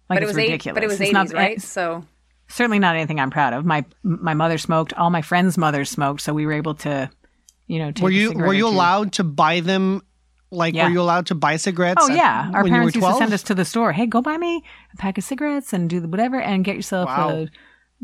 but 0.09 0.17
it 0.17 0.23
it's 0.23 0.29
was 0.31 0.37
eight, 0.37 0.43
ridiculous. 0.51 0.73
but 0.75 0.83
it 0.83 0.87
was 0.87 0.93
It's 0.95 1.01
eighties, 1.01 1.13
not- 1.13 1.33
right? 1.33 1.61
So 1.61 2.03
certainly 2.47 2.79
not 2.79 2.95
anything 2.95 3.19
I'm 3.19 3.31
proud 3.31 3.53
of. 3.53 3.65
My 3.65 3.85
my 4.03 4.33
mother 4.33 4.57
smoked. 4.57 4.93
All 4.93 5.09
my 5.09 5.21
friends' 5.21 5.57
mothers 5.57 5.89
smoked, 5.89 6.21
so 6.21 6.33
we 6.33 6.45
were 6.45 6.53
able 6.53 6.75
to, 6.75 7.09
you 7.67 7.79
know, 7.79 7.91
take 7.91 8.03
Were 8.03 8.11
you 8.11 8.27
cigarette 8.29 8.47
were 8.47 8.53
you 8.53 8.67
allowed 8.67 9.13
to 9.13 9.23
buy 9.23 9.59
them? 9.61 10.01
Like, 10.51 10.75
Yeah. 10.75 10.83
were 10.85 10.91
you 10.91 11.01
allowed 11.01 11.25
to 11.27 11.35
buy 11.35 11.55
cigarettes? 11.55 12.03
Oh 12.03 12.11
at- 12.11 12.15
yeah, 12.17 12.51
our 12.53 12.61
when 12.63 12.71
you 12.73 12.73
were 12.73 12.91
parents 12.91 12.95
used 12.95 13.07
to 13.07 13.13
send 13.15 13.33
us 13.33 13.41
to 13.43 13.55
the 13.55 13.65
store. 13.65 13.91
Hey, 13.91 14.05
go 14.05 14.21
buy 14.21 14.37
me 14.37 14.63
a 14.93 14.97
pack 14.97 15.17
of 15.17 15.23
cigarettes 15.23 15.73
and 15.73 15.89
do 15.89 15.99
the 15.99 16.07
whatever, 16.07 16.39
and 16.39 16.63
get 16.63 16.75
yourself 16.75 17.07
Wow. 17.07 17.29
a 17.29 17.47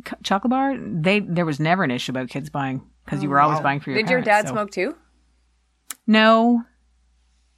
c- 0.08 0.16
chocolate 0.24 0.50
bar. 0.50 0.76
They 0.80 1.20
there 1.20 1.46
was 1.46 1.60
never 1.60 1.84
an 1.84 1.92
issue 1.92 2.12
about 2.12 2.30
kids 2.30 2.50
buying 2.50 2.82
because 3.06 3.22
you 3.22 3.30
were 3.30 3.40
oh, 3.40 3.44
always 3.44 3.58
wow. 3.58 3.64
buying 3.64 3.80
for 3.82 3.92
your. 3.92 4.02
did 4.02 4.10
your 4.10 4.22
dad 4.22 4.48
so- 4.48 4.54
smoke 4.54 4.72
too? 4.72 4.96
No. 6.08 6.64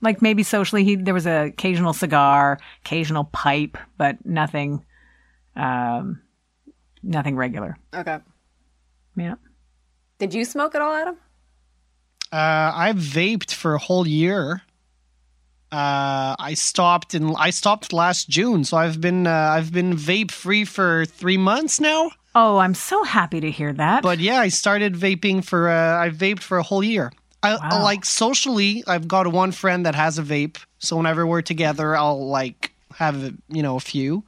Like 0.01 0.21
maybe 0.21 0.43
socially, 0.43 0.83
he 0.83 0.95
there 0.95 1.13
was 1.13 1.27
a 1.27 1.47
occasional 1.47 1.93
cigar, 1.93 2.59
occasional 2.83 3.25
pipe, 3.25 3.77
but 3.97 4.25
nothing, 4.25 4.83
um, 5.55 6.21
nothing 7.03 7.35
regular. 7.35 7.77
Okay. 7.93 8.17
Yeah. 9.15 9.35
Did 10.17 10.33
you 10.33 10.45
smoke 10.45 10.75
at 10.75 10.81
all, 10.81 10.93
Adam? 10.93 11.17
Uh, 12.31 12.71
I 12.73 12.93
vaped 12.95 13.53
for 13.53 13.75
a 13.75 13.79
whole 13.79 14.07
year. 14.07 14.61
Uh, 15.71 16.35
I 16.37 16.53
stopped 16.55 17.13
in 17.15 17.33
I 17.37 17.49
stopped 17.49 17.93
last 17.93 18.27
June, 18.27 18.63
so 18.63 18.77
I've 18.77 18.99
been 18.99 19.27
uh, 19.27 19.31
I've 19.31 19.71
been 19.71 19.95
vape 19.95 20.31
free 20.31 20.65
for 20.65 21.05
three 21.05 21.37
months 21.37 21.79
now. 21.79 22.11
Oh, 22.33 22.57
I'm 22.57 22.73
so 22.73 23.03
happy 23.03 23.39
to 23.41 23.51
hear 23.51 23.73
that. 23.73 24.03
But 24.03 24.19
yeah, 24.19 24.39
I 24.39 24.49
started 24.49 24.95
vaping 24.95 25.43
for 25.45 25.69
uh, 25.69 25.97
I 25.97 26.09
vaped 26.09 26.41
for 26.41 26.57
a 26.57 26.63
whole 26.63 26.83
year. 26.83 27.11
I, 27.43 27.55
Wow. 27.55 27.83
like 27.83 28.05
socially, 28.05 28.83
I've 28.87 29.07
got 29.07 29.27
one 29.27 29.51
friend 29.51 29.85
that 29.85 29.95
has 29.95 30.19
a 30.19 30.23
vape, 30.23 30.57
so 30.79 30.95
whenever 30.97 31.25
we're 31.25 31.41
together, 31.41 31.95
I'll 31.95 32.27
like 32.27 32.71
have 32.95 33.33
you 33.49 33.63
know 33.63 33.75
a 33.77 33.79
few. 33.79 34.23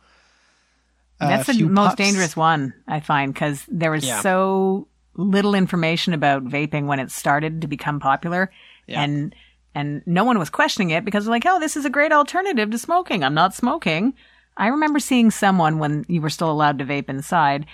Uh, 1.21 1.29
That's 1.29 1.49
a 1.49 1.51
the 1.53 1.57
few 1.59 1.69
most 1.69 1.89
puffs. 1.89 1.95
dangerous 1.97 2.35
one 2.35 2.73
I 2.87 2.99
find 2.99 3.33
because 3.33 3.65
there 3.69 3.91
was 3.91 4.05
Yeah. 4.05 4.19
so 4.21 4.87
little 5.15 5.53
information 5.55 6.13
about 6.13 6.43
vaping 6.43 6.85
when 6.87 6.99
it 6.99 7.11
started 7.11 7.61
to 7.61 7.67
become 7.67 7.99
popular, 7.99 8.51
Yeah. 8.87 9.01
and 9.03 9.35
and 9.75 10.01
no 10.05 10.23
one 10.23 10.37
was 10.37 10.49
questioning 10.49 10.91
it 10.91 11.03
because 11.05 11.25
they're 11.25 11.31
like, 11.31 11.45
oh, 11.47 11.59
this 11.59 11.75
is 11.75 11.85
a 11.85 11.89
great 11.89 12.11
alternative 12.11 12.69
to 12.71 12.77
smoking. 12.77 13.23
I'm 13.23 13.33
not 13.33 13.53
smoking. 13.55 14.13
I 14.57 14.67
remember 14.67 14.99
seeing 14.99 15.31
someone 15.31 15.79
when 15.79 16.05
you 16.07 16.21
were 16.21 16.29
still 16.29 16.51
allowed 16.51 16.77
to 16.79 16.85
vape 16.85 17.09
inside. 17.09 17.65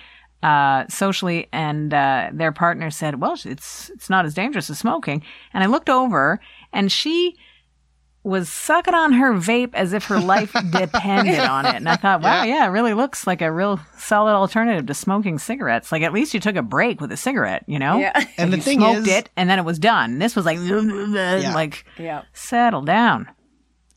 Uh, 0.41 0.87
socially, 0.87 1.47
and 1.51 1.93
uh, 1.93 2.29
their 2.31 2.53
partner 2.53 2.89
said, 2.89 3.19
"Well, 3.19 3.33
it's 3.43 3.89
it's 3.89 4.09
not 4.09 4.23
as 4.25 4.33
dangerous 4.33 4.69
as 4.69 4.79
smoking." 4.79 5.21
And 5.53 5.63
I 5.63 5.67
looked 5.67 5.89
over, 5.89 6.39
and 6.71 6.89
she 6.89 7.35
was 8.23 8.49
sucking 8.49 8.93
on 8.93 9.13
her 9.13 9.33
vape 9.33 9.71
as 9.73 9.93
if 9.93 10.05
her 10.05 10.19
life 10.19 10.53
depended 10.71 11.39
on 11.39 11.65
it. 11.65 11.75
And 11.75 11.87
I 11.87 11.95
thought, 11.95 12.21
wow, 12.21 12.43
yeah. 12.43 12.65
it 12.65 12.69
really 12.69 12.93
looks 12.93 13.25
like 13.25 13.41
a 13.41 13.51
real 13.51 13.79
solid 13.97 14.33
alternative 14.33 14.85
to 14.87 14.93
smoking 14.93 15.39
cigarettes. 15.39 15.91
Like 15.91 16.03
at 16.03 16.11
least 16.13 16.33
you 16.33 16.39
took 16.41 16.57
a 16.57 16.61
break 16.61 16.99
with 16.99 17.11
a 17.13 17.17
cigarette, 17.17 17.63
you 17.65 17.79
know? 17.79 17.97
Yeah. 17.97 18.21
And 18.37 18.51
the 18.51 18.57
you 18.57 18.63
thing 18.63 18.79
smoked 18.79 19.07
is, 19.07 19.13
it 19.13 19.29
and 19.37 19.49
then 19.49 19.57
it 19.57 19.63
was 19.65 19.79
done. 19.79 20.19
This 20.19 20.35
was 20.35 20.45
like, 20.45 20.57
like 21.55 21.85
Yeah. 21.97 22.23
settle 22.33 22.81
down. 22.81 23.29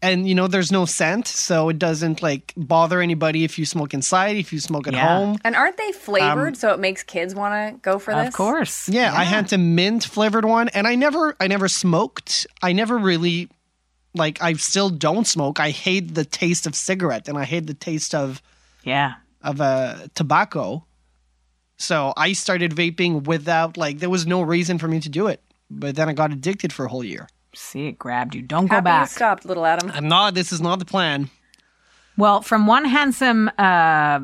And 0.02 0.28
you 0.28 0.34
know 0.34 0.48
there's 0.48 0.72
no 0.72 0.84
scent, 0.84 1.26
so 1.28 1.68
it 1.68 1.78
doesn't 1.78 2.20
like 2.22 2.52
bother 2.56 3.00
anybody 3.00 3.44
if 3.44 3.58
you 3.58 3.64
smoke 3.64 3.94
inside, 3.94 4.36
if 4.36 4.52
you 4.52 4.58
smoke 4.60 4.86
at 4.88 4.94
Yeah. 4.94 5.06
home. 5.06 5.38
And 5.44 5.54
aren't 5.56 5.76
they 5.78 5.92
flavored 5.92 6.56
so 6.56 6.72
it 6.74 6.80
makes 6.80 7.02
kids 7.02 7.34
want 7.34 7.54
to 7.54 7.80
go 7.80 7.98
for 7.98 8.14
this? 8.14 8.28
Of 8.28 8.34
course. 8.34 8.88
Yeah, 8.88 9.14
I 9.14 9.24
had 9.24 9.48
the 9.48 9.58
mint 9.58 10.04
flavored 10.04 10.44
one, 10.44 10.68
and 10.70 10.86
I 10.86 10.96
never, 10.96 11.36
I 11.40 11.46
never 11.46 11.68
smoked. 11.68 12.46
I 12.62 12.72
never 12.72 12.98
really, 12.98 13.48
like, 14.14 14.42
I 14.42 14.54
still 14.54 14.90
don't 14.90 15.26
smoke. 15.26 15.60
I 15.60 15.70
hate 15.70 16.14
the 16.14 16.24
taste 16.24 16.66
of 16.66 16.74
cigarette, 16.74 17.28
and 17.28 17.38
I 17.38 17.44
hate 17.44 17.66
the 17.66 17.74
taste 17.74 18.14
of 18.14 18.42
Yeah. 18.84 19.14
of 19.42 19.60
uh, 19.60 19.94
tobacco. 20.14 20.84
So 21.78 22.12
I 22.16 22.32
started 22.32 22.72
vaping 22.74 23.24
without 23.24 23.76
like 23.76 23.98
there 23.98 24.10
was 24.10 24.26
no 24.26 24.40
reason 24.42 24.78
for 24.78 24.88
me 24.88 25.00
to 25.00 25.08
do 25.08 25.26
it. 25.28 25.40
But 25.70 25.96
then 25.96 26.08
I 26.08 26.12
got 26.12 26.30
addicted 26.32 26.72
for 26.72 26.84
a 26.84 26.88
whole 26.88 27.02
year. 27.04 27.28
See, 27.54 27.86
it 27.88 27.98
grabbed 27.98 28.34
you. 28.34 28.42
Don't 28.42 28.66
Happy 28.68 28.80
go 28.80 28.84
back. 28.84 29.08
you 29.10 29.14
stopped, 29.14 29.44
little 29.44 29.66
Adam. 29.66 29.90
I'm 29.94 30.08
not. 30.08 30.34
This 30.34 30.52
is 30.52 30.60
not 30.60 30.78
the 30.78 30.84
plan. 30.84 31.28
Well, 32.16 32.42
from 32.42 32.66
one 32.66 32.84
handsome 32.84 33.50
uh, 33.58 34.20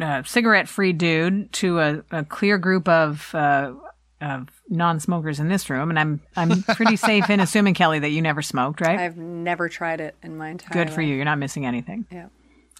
uh, 0.00 0.22
cigarette-free 0.24 0.92
dude 0.94 1.52
to 1.54 1.80
a, 1.80 2.02
a 2.10 2.24
clear 2.24 2.58
group 2.58 2.88
of 2.88 3.34
uh, 3.34 3.72
of 4.20 4.48
non-smokers 4.68 5.38
in 5.38 5.48
this 5.48 5.70
room, 5.70 5.90
and 5.90 5.98
I'm 5.98 6.20
I'm 6.36 6.62
pretty 6.62 6.96
safe 7.10 7.30
in 7.30 7.40
assuming 7.40 7.74
Kelly 7.74 7.98
that 8.00 8.10
you 8.10 8.22
never 8.22 8.42
smoked, 8.42 8.80
right? 8.80 8.98
I've 8.98 9.16
never 9.16 9.68
tried 9.68 10.00
it 10.00 10.16
in 10.22 10.36
my 10.36 10.48
entire 10.50 10.72
Good 10.72 10.90
for 10.92 11.00
life. 11.00 11.08
you. 11.08 11.16
You're 11.16 11.24
not 11.24 11.38
missing 11.38 11.66
anything. 11.66 12.06
Yeah. 12.10 12.26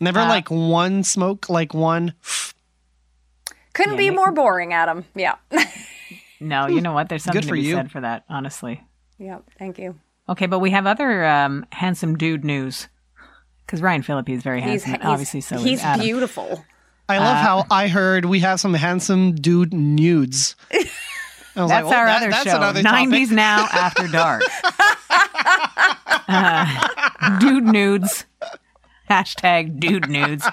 Never 0.00 0.20
like 0.20 0.48
one 0.50 1.02
smoke, 1.04 1.48
like 1.48 1.74
one. 1.74 2.14
Couldn't 3.74 3.96
be 3.96 4.10
more 4.10 4.32
boring, 4.32 4.72
Adam. 4.72 5.04
Yeah. 5.14 5.36
No, 6.40 6.68
you 6.68 6.80
know 6.80 6.92
what? 6.92 7.08
There's 7.08 7.24
something 7.24 7.42
to 7.42 7.48
for 7.48 7.54
be 7.54 7.62
you. 7.62 7.74
said 7.74 7.90
for 7.90 8.00
that, 8.00 8.22
honestly. 8.28 8.80
Yeah. 9.18 9.38
Thank 9.58 9.78
you. 9.78 9.98
Okay, 10.28 10.46
but 10.46 10.58
we 10.60 10.70
have 10.70 10.86
other 10.86 11.24
um, 11.24 11.66
handsome 11.72 12.16
dude 12.16 12.44
news 12.44 12.88
because 13.66 13.80
Ryan 13.82 14.02
Phillippe 14.02 14.28
is 14.30 14.42
very 14.42 14.60
handsome. 14.60 14.92
he's 14.92 15.00
obviously, 15.02 15.40
so 15.40 15.58
he's 15.58 15.82
Adam. 15.82 16.04
beautiful. 16.04 16.64
I 17.08 17.18
love 17.18 17.36
how 17.38 17.66
I 17.70 17.88
heard 17.88 18.26
we 18.26 18.40
have 18.40 18.60
some 18.60 18.74
handsome 18.74 19.34
dude 19.34 19.72
nudes. 19.72 20.56
That's 20.70 20.86
like, 21.70 21.84
well, 21.84 21.92
our 21.94 22.04
that- 22.06 22.16
other 22.22 22.30
that's 22.30 22.44
show. 22.50 22.56
another 22.56 22.82
90s 22.82 23.22
topic. 23.24 23.30
now 23.30 23.68
after 23.72 24.08
dark. 24.08 24.42
Uh, 26.30 27.38
dude 27.38 27.64
nudes. 27.64 28.26
Hashtag 29.08 29.80
dude 29.80 30.08
nudes. 30.10 30.46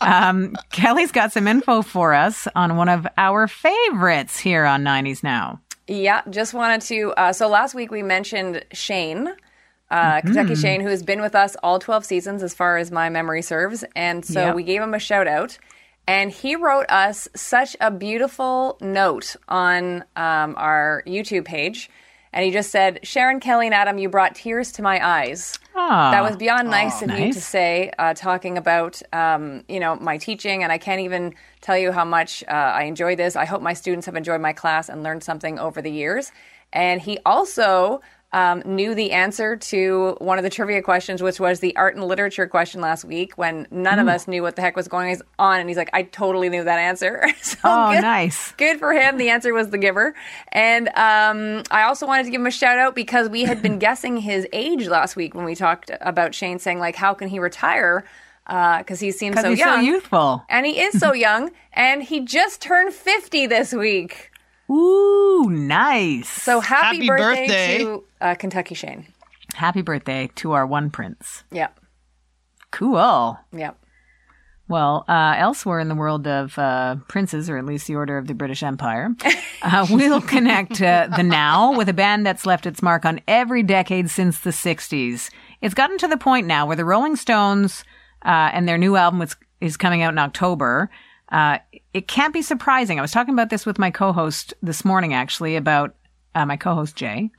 Um, 0.00 0.56
Kelly's 0.72 1.12
got 1.12 1.32
some 1.32 1.46
info 1.46 1.82
for 1.82 2.12
us 2.12 2.48
on 2.56 2.76
one 2.76 2.88
of 2.88 3.06
our 3.16 3.46
favorites 3.46 4.38
here 4.40 4.64
on 4.64 4.82
90s 4.82 5.22
Now. 5.22 5.60
Yeah, 5.88 6.22
just 6.30 6.54
wanted 6.54 6.82
to. 6.82 7.12
Uh, 7.16 7.32
so 7.32 7.48
last 7.48 7.74
week 7.74 7.90
we 7.90 8.02
mentioned 8.02 8.64
Shane, 8.72 9.28
uh, 9.90 10.20
Kentucky 10.20 10.54
Shane, 10.54 10.80
who 10.80 10.88
has 10.88 11.02
been 11.02 11.20
with 11.20 11.34
us 11.34 11.56
all 11.62 11.78
12 11.78 12.04
seasons 12.04 12.42
as 12.42 12.54
far 12.54 12.78
as 12.78 12.90
my 12.90 13.08
memory 13.08 13.42
serves. 13.42 13.84
And 13.96 14.24
so 14.24 14.54
we 14.54 14.62
gave 14.62 14.80
him 14.80 14.94
a 14.94 14.98
shout 14.98 15.26
out. 15.26 15.58
And 16.06 16.30
he 16.32 16.56
wrote 16.56 16.86
us 16.88 17.28
such 17.36 17.76
a 17.80 17.90
beautiful 17.90 18.76
note 18.80 19.36
on 19.48 20.04
um, 20.16 20.54
our 20.56 21.02
YouTube 21.06 21.44
page. 21.44 21.90
And 22.32 22.44
he 22.44 22.50
just 22.50 22.70
said, 22.70 23.00
Sharon, 23.02 23.40
Kelly, 23.40 23.66
and 23.66 23.74
Adam, 23.74 23.98
you 23.98 24.08
brought 24.08 24.34
tears 24.34 24.72
to 24.72 24.82
my 24.82 25.06
eyes. 25.06 25.58
Oh, 25.74 25.88
That 25.88 26.22
was 26.22 26.36
beyond 26.36 26.70
nice 26.70 27.02
of 27.02 27.10
you 27.10 27.32
to 27.32 27.40
say, 27.40 27.90
uh, 27.98 28.14
talking 28.14 28.56
about 28.56 29.02
um, 29.12 29.64
you 29.68 29.80
know 29.80 29.96
my 29.96 30.16
teaching, 30.18 30.62
and 30.62 30.72
I 30.72 30.78
can't 30.78 31.00
even 31.00 31.34
tell 31.60 31.76
you 31.76 31.92
how 31.92 32.04
much 32.04 32.42
uh, 32.48 32.50
I 32.50 32.84
enjoy 32.84 33.16
this. 33.16 33.36
I 33.36 33.44
hope 33.44 33.60
my 33.62 33.74
students 33.74 34.06
have 34.06 34.16
enjoyed 34.16 34.40
my 34.40 34.52
class 34.52 34.88
and 34.88 35.02
learned 35.02 35.22
something 35.22 35.58
over 35.58 35.82
the 35.82 35.90
years. 35.90 36.32
And 36.72 37.00
he 37.02 37.18
also 37.26 38.00
um, 38.32 38.62
knew 38.64 38.94
the 38.94 39.12
answer 39.12 39.56
to 39.56 40.16
one 40.18 40.38
of 40.38 40.44
the 40.44 40.48
trivia 40.50 40.80
questions, 40.80 41.22
which 41.22 41.38
was 41.38 41.60
the 41.60 41.76
art 41.76 41.94
and 41.96 42.04
literature 42.04 42.46
question 42.46 42.80
last 42.80 43.04
week, 43.04 43.36
when 43.36 43.66
none 43.70 43.98
of 43.98 44.08
us 44.08 44.26
knew 44.26 44.42
what 44.42 44.56
the 44.56 44.62
heck 44.62 44.74
was 44.74 44.88
going 44.88 45.20
on. 45.38 45.60
And 45.60 45.68
he's 45.68 45.76
like, 45.76 45.90
"I 45.92 46.04
totally 46.04 46.48
knew 46.48 46.64
that 46.64 46.78
answer." 46.78 47.26
so 47.42 47.58
Oh, 47.64 47.92
good- 47.92 48.00
nice. 48.00 48.52
Good 48.52 48.78
for 48.78 48.92
him. 48.92 49.18
The 49.18 49.28
answer 49.30 49.52
was 49.52 49.68
the 49.68 49.78
giver. 49.78 50.14
And 50.50 50.88
um, 50.96 51.62
I 51.70 51.82
also 51.82 52.06
wanted 52.06 52.24
to 52.24 52.30
give 52.30 52.40
him 52.40 52.46
a 52.46 52.50
shout 52.50 52.78
out 52.78 52.94
because 52.94 53.28
we 53.28 53.42
had 53.42 53.60
been 53.62 53.78
guessing 53.86 54.16
his 54.16 54.46
age 54.52 54.86
last 54.88 55.14
week 55.14 55.34
when 55.34 55.44
we 55.44 55.54
talked 55.54 55.90
about 56.00 56.34
Shane 56.34 56.58
saying, 56.58 56.78
like, 56.78 56.96
how 56.96 57.14
can 57.14 57.28
he 57.28 57.38
retire? 57.38 58.04
Because 58.46 58.98
he 58.98 59.12
seems 59.12 59.40
so 59.40 59.50
he's 59.50 59.60
young. 59.60 59.76
so 59.76 59.80
youthful. 59.82 60.42
and 60.48 60.66
he 60.66 60.80
is 60.80 60.98
so 60.98 61.12
young. 61.28 61.50
And 61.74 62.02
he 62.02 62.20
just 62.20 62.60
turned 62.60 62.92
50 62.92 63.46
this 63.46 63.72
week. 63.72 64.31
Ooh, 64.72 65.48
nice. 65.50 66.28
So 66.28 66.60
happy, 66.60 66.96
Happy 66.96 67.06
birthday, 67.06 67.46
birthday. 67.46 67.78
to 67.78 68.04
uh, 68.20 68.34
Kentucky 68.36 68.74
Shane. 68.74 69.06
Happy 69.54 69.82
birthday 69.82 70.30
to 70.36 70.52
our 70.52 70.66
one 70.66 70.90
prince. 70.90 71.44
Yeah. 71.50 71.68
Cool. 72.70 73.38
Yeah. 73.52 73.72
Well, 74.68 75.04
uh, 75.06 75.34
elsewhere 75.36 75.80
in 75.80 75.88
the 75.88 75.94
world 75.94 76.26
of 76.26 76.58
uh, 76.58 76.96
princes, 77.08 77.50
or 77.50 77.58
at 77.58 77.66
least 77.66 77.86
the 77.86 77.96
order 77.96 78.16
of 78.16 78.26
the 78.26 78.32
British 78.34 78.62
Empire, 78.62 79.10
uh, 79.62 79.86
we'll 79.90 80.22
connect 80.22 80.80
uh, 80.80 81.08
the 81.14 81.22
now 81.22 81.76
with 81.76 81.90
a 81.90 81.92
band 81.92 82.24
that's 82.24 82.46
left 82.46 82.64
its 82.64 82.80
mark 82.80 83.04
on 83.04 83.20
every 83.28 83.62
decade 83.62 84.08
since 84.08 84.40
the 84.40 84.50
60s. 84.50 85.28
It's 85.60 85.74
gotten 85.74 85.98
to 85.98 86.08
the 86.08 86.16
point 86.16 86.46
now 86.46 86.64
where 86.66 86.76
the 86.76 86.86
Rolling 86.86 87.16
Stones 87.16 87.84
uh, 88.24 88.48
and 88.54 88.66
their 88.66 88.78
new 88.78 88.96
album 88.96 89.20
is, 89.20 89.36
is 89.60 89.76
coming 89.76 90.00
out 90.02 90.14
in 90.14 90.18
October. 90.18 90.88
Uh, 91.32 91.58
it 91.92 92.06
can't 92.06 92.32
be 92.32 92.42
surprising. 92.42 92.98
I 92.98 93.02
was 93.02 93.10
talking 93.10 93.34
about 93.34 93.50
this 93.50 93.66
with 93.66 93.78
my 93.78 93.90
co 93.90 94.12
host 94.12 94.54
this 94.62 94.84
morning, 94.84 95.14
actually, 95.14 95.56
about 95.56 95.96
uh, 96.34 96.46
my 96.46 96.56
co 96.56 96.74
host, 96.74 96.94
Jay 96.94 97.30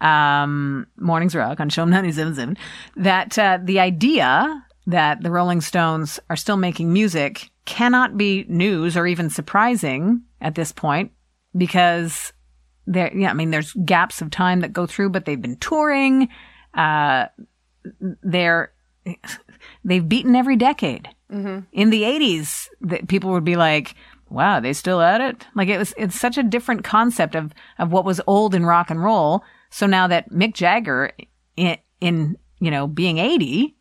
um, 0.00 0.86
Mornings 0.98 1.34
Rock 1.34 1.60
on 1.60 1.68
Show 1.68 1.84
97.7, 1.84 2.56
that 2.96 3.38
uh, 3.38 3.58
the 3.62 3.80
idea 3.80 4.64
that 4.86 5.22
the 5.22 5.30
Rolling 5.30 5.60
Stones 5.60 6.20
are 6.30 6.36
still 6.36 6.56
making 6.56 6.92
music 6.92 7.50
cannot 7.64 8.16
be 8.16 8.44
news 8.48 8.96
or 8.96 9.06
even 9.06 9.30
surprising 9.30 10.22
at 10.40 10.54
this 10.54 10.70
point 10.70 11.10
because 11.56 12.32
there, 12.86 13.14
yeah, 13.16 13.30
I 13.30 13.32
mean, 13.32 13.50
there's 13.50 13.72
gaps 13.84 14.22
of 14.22 14.30
time 14.30 14.60
that 14.60 14.72
go 14.72 14.86
through, 14.86 15.10
but 15.10 15.24
they've 15.24 15.40
been 15.40 15.56
touring. 15.56 16.28
Uh, 16.74 17.26
they're, 18.22 18.72
they've 19.84 20.08
beaten 20.08 20.36
every 20.36 20.56
decade. 20.56 21.08
Mm-hmm. 21.32 21.60
In 21.72 21.90
the 21.90 22.02
80s, 22.02 22.68
the, 22.80 22.98
people 23.06 23.32
would 23.32 23.44
be 23.44 23.56
like, 23.56 23.94
wow, 24.28 24.60
they 24.60 24.72
still 24.72 25.00
at 25.00 25.20
it? 25.20 25.46
Like 25.54 25.68
it 25.68 25.78
was, 25.78 25.94
it's 25.96 26.18
such 26.18 26.38
a 26.38 26.42
different 26.42 26.84
concept 26.84 27.34
of, 27.34 27.52
of 27.78 27.92
what 27.92 28.04
was 28.04 28.20
old 28.26 28.54
in 28.54 28.64
rock 28.66 28.90
and 28.90 29.02
roll. 29.02 29.42
So 29.70 29.86
now 29.86 30.06
that 30.08 30.30
Mick 30.30 30.54
Jagger 30.54 31.12
in, 31.56 31.78
in 32.00 32.36
you 32.60 32.70
know, 32.70 32.86
being 32.86 33.18
80 33.18 33.76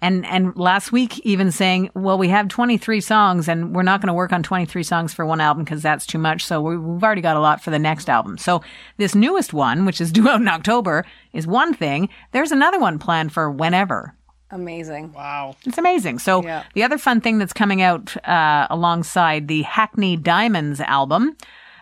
and, 0.00 0.26
and 0.26 0.54
last 0.56 0.92
week 0.92 1.18
even 1.20 1.50
saying, 1.50 1.90
well, 1.94 2.18
we 2.18 2.28
have 2.28 2.48
23 2.48 3.00
songs 3.00 3.48
and 3.48 3.74
we're 3.74 3.82
not 3.82 4.00
going 4.00 4.08
to 4.08 4.14
work 4.14 4.32
on 4.32 4.42
23 4.42 4.82
songs 4.82 5.14
for 5.14 5.24
one 5.24 5.40
album 5.40 5.64
because 5.64 5.82
that's 5.82 6.06
too 6.06 6.18
much. 6.18 6.44
So 6.44 6.60
we- 6.60 6.76
we've 6.76 7.02
already 7.02 7.22
got 7.22 7.36
a 7.36 7.40
lot 7.40 7.62
for 7.62 7.70
the 7.70 7.78
next 7.78 8.10
album. 8.10 8.36
So 8.36 8.62
this 8.98 9.14
newest 9.14 9.54
one, 9.54 9.86
which 9.86 10.00
is 10.00 10.12
due 10.12 10.28
out 10.28 10.40
in 10.40 10.48
October 10.48 11.06
is 11.32 11.46
one 11.46 11.72
thing. 11.72 12.10
There's 12.32 12.52
another 12.52 12.78
one 12.78 12.98
planned 12.98 13.32
for 13.32 13.50
whenever. 13.50 14.14
Amazing. 14.50 15.12
Wow. 15.12 15.56
It's 15.64 15.78
amazing. 15.78 16.18
So 16.20 16.42
Yeah. 16.42 16.64
the 16.74 16.82
other 16.84 16.98
fun 16.98 17.20
thing 17.20 17.38
that's 17.38 17.52
coming 17.52 17.82
out 17.82 18.16
uh, 18.26 18.66
alongside 18.70 19.48
the 19.48 19.62
Hackney 19.62 20.16
Diamonds 20.16 20.80
album, 20.80 21.36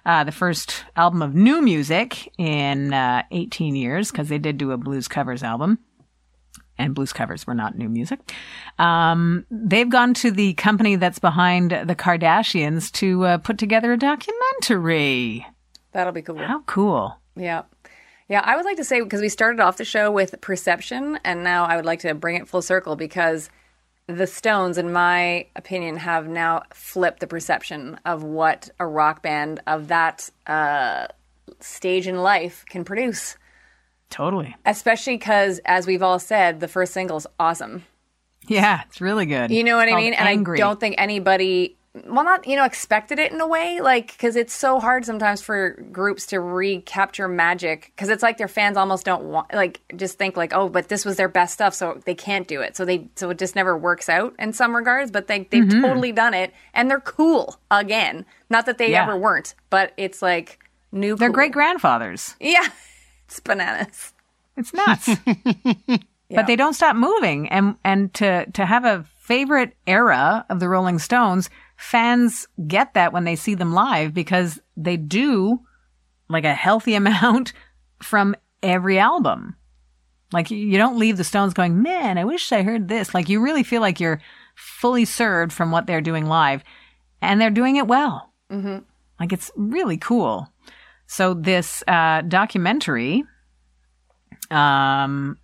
uh, 0.07 0.25
the 0.25 0.33
first 0.33 0.85
album 0.97 1.23
of 1.23 1.35
new 1.35 1.61
music 1.61 2.33
in 2.39 2.93
uh, 2.95 3.23
18 3.31 3.77
years, 3.77 4.11
because 4.11 4.29
they 4.29 4.39
did 4.39 4.57
do 4.59 4.73
a 4.73 4.77
blues 4.77 5.07
covers 5.09 5.43
album. 5.43 5.79
And 6.79 6.95
blues 6.95 7.13
covers 7.13 7.47
were 7.47 7.55
not 7.55 7.77
new 7.77 7.89
music. 7.91 8.33
Um, 8.79 9.45
they've 9.51 9.89
gone 9.91 10.15
to 10.15 10.31
the 10.31 10.55
company 10.55 10.97
that's 10.97 11.19
behind 11.19 11.71
the 11.71 11.95
Kardashians 11.95 12.91
to 12.93 13.25
uh, 13.27 13.39
put 13.39 13.59
together 13.59 13.93
a 13.93 13.99
documentary. 13.99 15.47
That'll 15.93 16.13
be 16.15 16.23
cool. 16.23 16.39
How 16.39 16.61
cool! 16.63 17.19
Yeah. 17.37 17.63
Yeah, 18.33 18.41
I 18.43 18.57
would 18.57 18.65
like 18.65 18.79
to 18.79 18.85
say 18.85 18.99
because 19.03 19.21
we 19.21 19.29
started 19.29 19.61
off 19.61 19.77
the 19.77 19.85
show 19.85 20.11
with 20.11 20.41
perception, 20.41 21.19
and 21.23 21.45
now 21.45 21.67
I 21.67 21.77
would 21.77 21.85
like 21.85 22.01
to 22.01 22.15
bring 22.15 22.37
it 22.37 22.49
full 22.49 22.63
circle 22.63 22.97
because 22.97 23.51
the 24.07 24.27
Stones, 24.27 24.79
in 24.79 24.91
my 24.91 25.49
opinion, 25.55 25.99
have 25.99 26.29
now 26.29 26.63
flipped 26.73 27.21
the 27.21 27.27
perception 27.27 28.01
of 28.07 28.23
what 28.23 28.71
a 28.81 28.87
rock 28.87 29.23
band 29.23 29.61
of 29.67 29.89
that 29.89 30.31
uh, 30.47 31.09
stage 31.61 32.09
in 32.09 32.23
life 32.23 32.65
can 32.71 32.85
produce. 32.85 33.37
Totally. 34.09 34.57
Especially 34.65 35.19
because, 35.19 35.61
as 35.67 35.87
we've 35.87 36.03
all 36.03 36.19
said, 36.19 36.59
the 36.59 36.69
first 36.69 36.95
single's 36.95 37.27
awesome. 37.39 37.85
Yeah, 38.49 38.81
it's 38.89 39.03
really 39.03 39.27
good. 39.27 39.51
You 39.51 39.63
know 39.63 39.77
what 39.77 39.89
I 39.89 39.91
Called 39.91 40.03
mean? 40.05 40.15
And 40.15 40.27
Angry. 40.27 40.57
I 40.59 40.65
don't 40.65 40.81
think 40.81 40.95
anybody, 40.97 41.77
well, 42.07 42.25
not, 42.25 42.47
you 42.47 42.57
know, 42.57 42.65
expected 42.65 43.19
it 43.19 43.33
in 43.33 43.41
a 43.41 43.47
way, 43.47 43.81
like, 43.83 44.13
because 44.13 44.35
it's 44.35 44.55
so 44.55 44.81
hard 44.81 45.05
sometimes 45.05 45.43
for 45.43 45.73
groups 45.93 46.25
to 46.29 46.41
recapture 46.41 47.29
magic, 47.29 47.93
because 47.95 48.09
it's 48.09 48.23
like 48.23 48.39
their 48.39 48.49
fans 48.49 48.79
almost 48.79 49.05
don't 49.05 49.25
want, 49.25 49.53
like, 49.53 49.81
just 49.97 50.17
think, 50.17 50.35
like, 50.37 50.55
oh, 50.55 50.71
but 50.71 50.89
this 50.89 51.05
was 51.05 51.17
their 51.19 51.29
best 51.29 51.53
stuff, 51.53 51.75
so 51.75 52.01
they 52.07 52.15
can't 52.15 52.49
do 52.49 52.63
it. 52.63 52.77
So 52.77 52.87
they, 52.87 53.09
so 53.17 53.29
it 53.29 53.39
just 53.39 53.55
never 53.55 53.77
works 53.77 54.09
out 54.09 54.35
in 54.39 54.55
some 54.55 54.75
regards, 54.75 55.11
but 55.11 55.27
they, 55.27 55.41
they've 55.51 55.65
Mm-hmm. 55.65 55.83
totally 55.83 56.13
done 56.13 56.33
it, 56.33 56.55
and 56.73 56.91
they're 56.91 56.99
cool 57.01 57.59
again. 57.71 58.25
Not 58.49 58.65
that 58.67 58.79
they 58.79 58.93
Yeah. 58.93 59.03
ever 59.03 59.17
weren't, 59.19 59.55
but 59.69 59.93
it's 59.99 60.23
like 60.23 60.59
new. 60.93 61.15
They're 61.17 61.29
cool. 61.29 61.35
great 61.35 61.53
grandfathers. 61.53 62.35
Yeah. 62.41 62.67
It's 63.27 63.41
bananas. 63.41 64.13
It's 64.59 64.75
nuts. 64.75 65.09
but 66.31 66.47
they 66.47 66.55
don't 66.57 66.75
stop 66.75 66.97
moving. 66.97 67.49
And 67.49 67.77
and 67.83 68.13
to 68.15 68.45
to 68.53 68.67
have 68.67 68.85
a 68.85 69.07
favorite 69.33 69.75
era 69.87 70.45
of 70.51 70.61
the 70.61 70.69
Rolling 70.69 70.99
Stones, 70.99 71.49
fans 71.79 72.47
get 72.67 72.93
that 72.93 73.15
when 73.15 73.25
they 73.25 73.35
see 73.35 73.55
them 73.55 73.73
live 73.73 74.13
because 74.13 74.61
they 74.77 74.99
do 74.99 75.59
like 76.29 76.45
a 76.45 76.53
healthy 76.53 76.95
amount 77.03 77.55
from 78.03 78.37
every 78.63 78.99
album. 78.99 79.57
Like 80.33 80.51
you- 80.51 80.77
don't 80.77 80.99
leave 80.99 81.17
the 81.17 81.25
Stones 81.25 81.55
going, 81.55 81.83
man, 81.83 82.19
I 82.19 82.25
wish 82.25 82.53
I 82.53 82.63
heard 82.63 82.89
this. 82.89 83.15
Like 83.15 83.31
you 83.31 83.41
really 83.41 83.63
feel 83.63 83.81
like 83.81 84.01
you're 84.01 84.21
fully 84.55 85.07
served 85.07 85.51
from 85.51 85.71
what 85.71 85.87
they're 85.87 86.03
doing 86.03 86.27
live, 86.27 86.63
and 87.23 87.41
they're 87.41 87.51
doing 87.51 87.77
it 87.77 87.87
well. 87.87 88.35
Mm-hmm. 88.51 88.81
Like 89.19 89.33
it's 89.33 89.51
really 89.57 89.97
cool. 89.97 90.53
So 91.07 91.33
this 91.33 91.83
uh, 91.89 92.21
documentary, 92.23 93.25
um, 94.51 95.39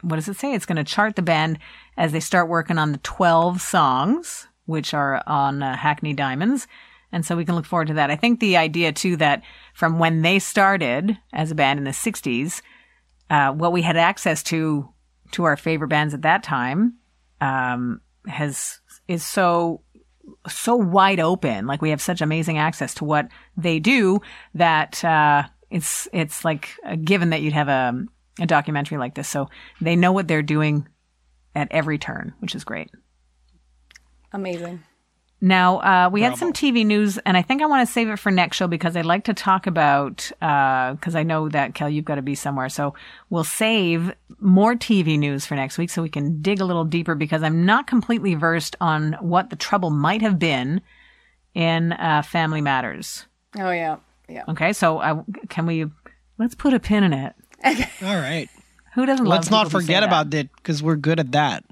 what 0.00 0.16
does 0.16 0.28
it 0.28 0.36
say? 0.36 0.54
It's 0.54 0.66
going 0.66 0.76
to 0.76 0.84
chart 0.84 1.16
the 1.16 1.22
band 1.22 1.58
as 1.96 2.12
they 2.12 2.20
start 2.20 2.48
working 2.48 2.78
on 2.78 2.92
the 2.92 2.98
12 2.98 3.60
songs, 3.60 4.46
which 4.66 4.94
are 4.94 5.22
on 5.26 5.62
uh, 5.62 5.76
Hackney 5.76 6.12
Diamonds. 6.12 6.66
And 7.12 7.24
so 7.24 7.36
we 7.36 7.44
can 7.44 7.54
look 7.54 7.64
forward 7.64 7.88
to 7.88 7.94
that. 7.94 8.10
I 8.10 8.16
think 8.16 8.40
the 8.40 8.56
idea 8.56 8.92
too 8.92 9.16
that 9.16 9.42
from 9.74 9.98
when 9.98 10.22
they 10.22 10.38
started 10.38 11.16
as 11.32 11.50
a 11.50 11.54
band 11.54 11.78
in 11.78 11.84
the 11.84 11.90
60s, 11.92 12.60
uh, 13.30 13.52
what 13.52 13.72
we 13.72 13.82
had 13.82 13.96
access 13.96 14.42
to 14.44 14.88
to 15.32 15.44
our 15.44 15.56
favorite 15.56 15.88
bands 15.88 16.14
at 16.14 16.22
that 16.22 16.42
time 16.44 16.94
um, 17.40 18.00
has 18.26 18.80
is 19.08 19.24
so 19.24 19.82
so 20.48 20.76
wide 20.76 21.20
open. 21.20 21.66
Like 21.66 21.82
we 21.82 21.90
have 21.90 22.00
such 22.00 22.20
amazing 22.20 22.58
access 22.58 22.94
to 22.94 23.04
what 23.04 23.28
they 23.56 23.78
do 23.78 24.20
that 24.54 25.04
uh, 25.04 25.44
it's 25.70 26.08
it's 26.12 26.44
like 26.44 26.70
a 26.84 26.96
given 26.96 27.30
that 27.30 27.42
you'd 27.42 27.52
have 27.52 27.68
a 27.68 28.04
a 28.40 28.46
documentary 28.46 28.98
like 28.98 29.14
this. 29.14 29.28
So 29.28 29.48
they 29.80 29.96
know 29.96 30.12
what 30.12 30.28
they're 30.28 30.42
doing 30.42 30.86
at 31.56 31.68
every 31.72 31.98
turn, 31.98 32.34
which 32.38 32.54
is 32.54 32.62
great. 32.62 32.90
Amazing. 34.32 34.82
Now, 35.40 35.78
uh, 35.80 36.10
we 36.10 36.22
had 36.22 36.38
some 36.38 36.52
TV 36.52 36.84
news, 36.84 37.18
and 37.18 37.36
I 37.36 37.42
think 37.42 37.60
I 37.60 37.66
want 37.66 37.86
to 37.86 37.92
save 37.92 38.08
it 38.08 38.18
for 38.18 38.30
next 38.30 38.56
show 38.56 38.66
because 38.66 38.96
I'd 38.96 39.04
like 39.04 39.24
to 39.24 39.34
talk 39.34 39.66
about, 39.66 40.30
because 40.40 41.14
I 41.14 41.24
know 41.24 41.50
that, 41.50 41.74
Kel, 41.74 41.90
you've 41.90 42.06
got 42.06 42.14
to 42.14 42.22
be 42.22 42.34
somewhere. 42.34 42.70
So 42.70 42.94
we'll 43.28 43.44
save 43.44 44.12
more 44.40 44.74
TV 44.74 45.18
news 45.18 45.44
for 45.44 45.54
next 45.54 45.76
week 45.76 45.90
so 45.90 46.00
we 46.00 46.08
can 46.08 46.40
dig 46.40 46.60
a 46.60 46.64
little 46.64 46.84
deeper 46.86 47.14
because 47.14 47.42
I'm 47.42 47.66
not 47.66 47.86
completely 47.86 48.34
versed 48.34 48.76
on 48.80 49.12
what 49.20 49.50
the 49.50 49.56
trouble 49.56 49.90
might 49.90 50.22
have 50.22 50.38
been 50.38 50.80
in 51.54 51.92
uh, 51.92 52.22
Family 52.22 52.62
Matters. 52.62 53.26
Oh 53.58 53.70
yeah, 53.70 53.96
yeah. 54.28 54.44
Okay, 54.48 54.72
so 54.72 54.98
I, 55.00 55.22
can 55.50 55.66
we, 55.66 55.84
let's 56.38 56.54
put 56.54 56.72
a 56.72 56.80
pin 56.80 57.04
in 57.04 57.12
it. 57.12 57.34
All 58.02 58.16
right. 58.16 58.48
Who 58.96 59.06
doesn't 59.06 59.24
Let's 59.26 59.50
love 59.50 59.52
not 59.52 59.66
people 59.68 59.80
who 59.80 59.86
forget 59.86 60.00
that? 60.00 60.06
about 60.08 60.34
it 60.34 60.50
because 60.56 60.82
we're 60.82 60.96
good 60.96 61.20
at 61.20 61.30
that. 61.32 61.64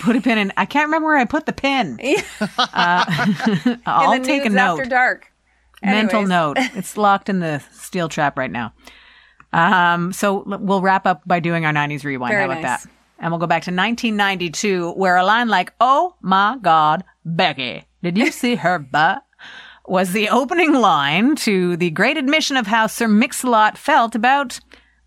Put 0.00 0.16
a 0.16 0.20
pin 0.20 0.38
in. 0.38 0.52
I 0.56 0.64
can't 0.66 0.86
remember 0.86 1.06
where 1.08 1.16
I 1.18 1.24
put 1.24 1.46
the 1.46 1.52
pin. 1.52 1.98
Uh, 2.58 3.76
I'll 3.86 4.12
In 4.12 4.22
the 4.22 4.26
take 4.28 4.44
a 4.44 4.50
note. 4.50 4.78
after 4.80 4.90
dark. 4.90 5.32
mental 5.82 6.26
note. 6.26 6.58
It's 6.74 6.96
locked 6.96 7.28
in 7.28 7.40
the 7.40 7.62
steel 7.72 8.08
trap 8.08 8.36
right 8.38 8.50
now. 8.50 8.72
Um, 9.52 10.12
so 10.12 10.42
we'll 10.46 10.82
wrap 10.82 11.06
up 11.06 11.22
by 11.26 11.40
doing 11.40 11.64
our 11.64 11.72
90s 11.72 12.04
rewind. 12.04 12.30
Very 12.32 12.42
How 12.42 12.50
about 12.52 12.62
nice. 12.62 12.82
that? 12.84 12.90
And 13.18 13.32
we'll 13.32 13.38
go 13.38 13.46
back 13.46 13.62
to 13.62 13.70
1992, 13.70 14.92
where 14.92 15.16
a 15.16 15.24
line 15.24 15.48
like, 15.48 15.72
Oh 15.80 16.16
my 16.20 16.58
God, 16.60 17.04
Becky, 17.24 17.84
did 18.02 18.18
you 18.18 18.30
see 18.30 18.56
her 18.56 18.78
butt? 18.78 19.22
was 19.88 20.12
the 20.12 20.28
opening 20.28 20.72
line 20.74 21.36
to 21.36 21.76
the 21.76 21.90
great 21.90 22.16
admission 22.16 22.56
of 22.56 22.66
how 22.66 22.88
Sir 22.88 23.06
Mix-a-Lot 23.06 23.78
felt 23.78 24.16
about, 24.16 24.58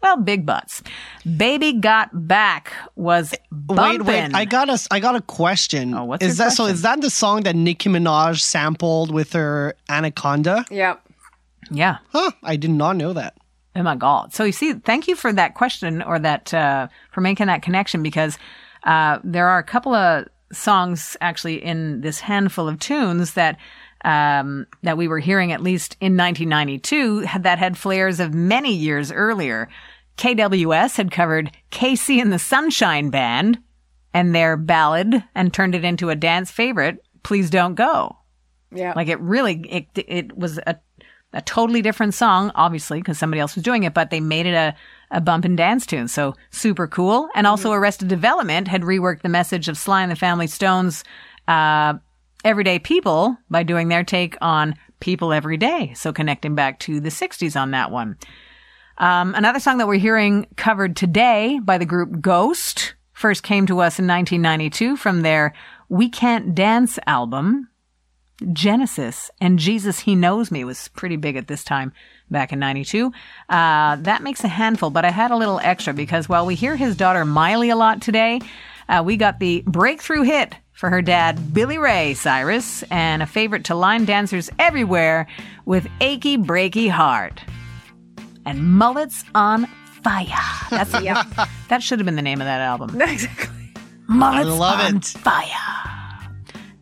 well, 0.02 0.18
big 0.18 0.46
butts. 0.46 0.82
Baby 1.38 1.74
Got 1.74 2.28
Back 2.28 2.72
was 2.96 3.34
bumping. 3.52 4.06
Wait, 4.06 4.24
wait. 4.24 4.36
I 4.36 4.46
got 4.46 4.70
a, 4.70 4.80
I 4.92 5.00
got 5.00 5.16
a 5.16 5.22
question. 5.22 5.94
Oh, 5.94 6.06
what's 6.06 6.24
is 6.24 6.38
your 6.38 6.48
that 6.48 6.54
so? 6.54 6.66
Is 6.66 6.82
that 6.84 7.02
the 7.02 7.10
song 7.10 7.42
that 7.44 7.56
Nicki 7.56 7.90
Minaj 7.90 8.40
sampled 8.40 9.12
with 9.12 9.34
her 9.34 9.76
Anaconda? 9.90 10.66
Yep. 10.72 11.02
yeah. 11.72 11.98
Huh? 12.10 12.32
I 12.44 12.56
did 12.56 12.72
not 12.72 12.96
know 12.96 13.14
that. 13.14 13.38
Oh 13.76 13.84
my 13.84 13.96
God. 13.96 14.34
So 14.34 14.44
you 14.44 14.52
see, 14.52 14.74
thank 14.74 15.08
you 15.08 15.16
for 15.16 15.32
that 15.34 15.56
question 15.56 16.02
or 16.02 16.18
that, 16.20 16.54
uh, 16.54 16.88
for 17.12 17.22
making 17.22 17.48
that 17.48 17.62
connection 17.62 18.02
because, 18.02 18.38
uh, 18.84 19.20
there 19.24 19.48
are 19.48 19.60
a 19.60 19.64
couple 19.64 19.94
of 19.94 20.28
songs 20.52 21.16
actually 21.22 21.64
in 21.64 22.02
this 22.02 22.20
handful 22.20 22.68
of 22.68 22.80
tunes 22.80 23.34
that, 23.34 23.58
um, 24.06 24.66
that 24.84 24.98
we 24.98 25.08
were 25.08 25.20
hearing 25.20 25.52
at 25.52 25.62
least 25.62 25.98
in 26.00 26.16
1992 26.18 27.26
that 27.40 27.60
had 27.60 27.78
flares 27.78 28.20
of 28.20 28.34
many 28.34 28.74
years 28.74 29.12
earlier. 29.12 29.70
KWS 30.18 30.98
had 30.98 31.12
covered 31.12 31.52
KC 31.72 32.22
and 32.22 32.32
the 32.32 32.40
Sunshine 32.40 33.10
Band 33.10 33.60
and 34.14 34.34
their 34.36 34.58
ballad 34.58 35.24
and 35.36 35.54
turned 35.54 35.76
it 35.76 35.86
into 35.86 36.10
a 36.10 36.16
dance 36.16 36.52
favorite, 36.52 37.04
Please 37.24 37.50
Don't 37.50 37.76
Go. 37.76 38.18
Yeah. 38.72 38.94
Like 38.96 39.08
it 39.08 39.20
really, 39.20 39.66
it 39.70 39.88
it 39.96 40.38
was 40.38 40.60
a 40.60 40.78
a 41.34 41.42
totally 41.42 41.82
different 41.82 42.16
song, 42.16 42.52
obviously, 42.56 43.00
because 43.00 43.20
somebody 43.20 43.40
else 43.40 43.56
was 43.56 43.64
doing 43.64 43.84
it, 43.84 43.94
but 43.94 44.10
they 44.10 44.20
made 44.20 44.46
it 44.46 44.54
a 44.54 44.76
a 45.12 45.22
bump 45.22 45.46
and 45.46 45.58
dance 45.58 45.86
tune. 45.86 46.08
So 46.08 46.36
super 46.52 46.88
cool. 46.88 47.30
And 47.34 47.48
also, 47.48 47.72
Arrested 47.72 48.08
Development 48.08 48.68
had 48.68 48.84
reworked 48.84 49.22
the 49.22 49.30
message 49.30 49.68
of 49.68 49.78
Sly 49.78 50.04
and 50.04 50.12
the 50.12 50.16
Family 50.16 50.48
Stones, 50.48 51.04
uh, 51.48 51.96
everyday 52.43 52.80
people 52.80 53.38
by 53.49 53.63
doing 53.63 53.88
their 53.88 54.04
take 54.04 54.38
on 54.41 54.75
people 54.99 55.34
every 55.34 55.58
day. 55.58 55.93
So 55.95 56.13
connecting 56.13 56.56
back 56.56 56.80
to 56.82 56.99
the 56.99 57.10
'60s 57.10 57.60
on 57.60 57.71
that 57.71 57.91
one. 57.91 58.17
Um, 58.97 59.34
another 59.36 59.60
song 59.60 59.78
that 59.78 59.88
we're 59.88 59.99
hearing 59.99 60.45
covered 60.58 60.95
today 60.95 61.60
by 61.63 61.78
the 61.78 61.86
group 61.86 62.19
Ghost 62.19 62.95
first 63.13 63.43
came 63.43 63.65
to 63.67 63.80
us 63.80 63.99
in 63.99 64.08
1992 64.08 64.97
from 64.97 65.21
their 65.21 65.54
We 65.88 66.10
Can't 66.10 66.54
Dance 66.54 66.99
album. 67.08 67.69
Genesis 68.54 69.30
and 69.41 69.60
Jesus 69.60 69.99
He 69.99 70.15
Knows 70.15 70.49
Me 70.52 70.63
was 70.63 70.88
pretty 70.89 71.17
big 71.17 71.36
at 71.36 71.47
this 71.47 71.63
time 71.63 71.91
back 72.30 72.54
in 72.54 72.60
92. 72.60 73.12
Uh, 73.49 73.97
that 73.97 74.23
makes 74.23 74.43
a 74.43 74.47
handful, 74.47 74.89
but 74.89 75.04
I 75.04 75.12
had 75.12 75.32
a 75.32 75.36
little 75.36 75.60
extra 75.62 75.93
because 75.93 76.30
while 76.30 76.45
we 76.45 76.56
hear 76.56 76.75
his 76.75 76.95
daughter 76.95 77.25
Miley 77.25 77.69
a 77.69 77.75
lot 77.75 78.02
today, 78.02 78.39
uh, 78.88 79.04
we 79.06 79.17
got 79.17 79.39
the 79.39 79.63
breakthrough 79.65 80.21
hit 80.21 80.56
for 80.80 80.89
her 80.89 81.02
dad, 81.02 81.54
Billy 81.54 81.78
Ray 81.78 82.13
Cyrus, 82.13 82.84
and 82.84 83.22
a 83.22 83.26
favorite 83.26 83.65
to 83.65 83.76
line 83.76 84.06
dancers 84.06 84.50
everywhere 84.60 85.28
with 85.65 85.86
Achy 86.00 86.38
Breaky 86.38 86.89
Heart 86.89 87.42
and 88.46 88.63
Mullets 88.63 89.26
on 89.36 89.65
Fire. 90.02 90.26
That's 90.70 90.94
Yep. 91.04 91.26
that 91.68 91.84
should 91.84 92.00
have 92.00 92.06
been 92.06 92.15
the 92.15 92.22
name 92.22 92.39
of 92.39 92.46
that 92.46 92.62
album. 92.62 93.02
exactly. 93.02 93.74
Mullets 94.08 94.58
love 94.58 94.80
on 94.80 94.96
it. 94.96 95.04
Fire. 95.06 96.32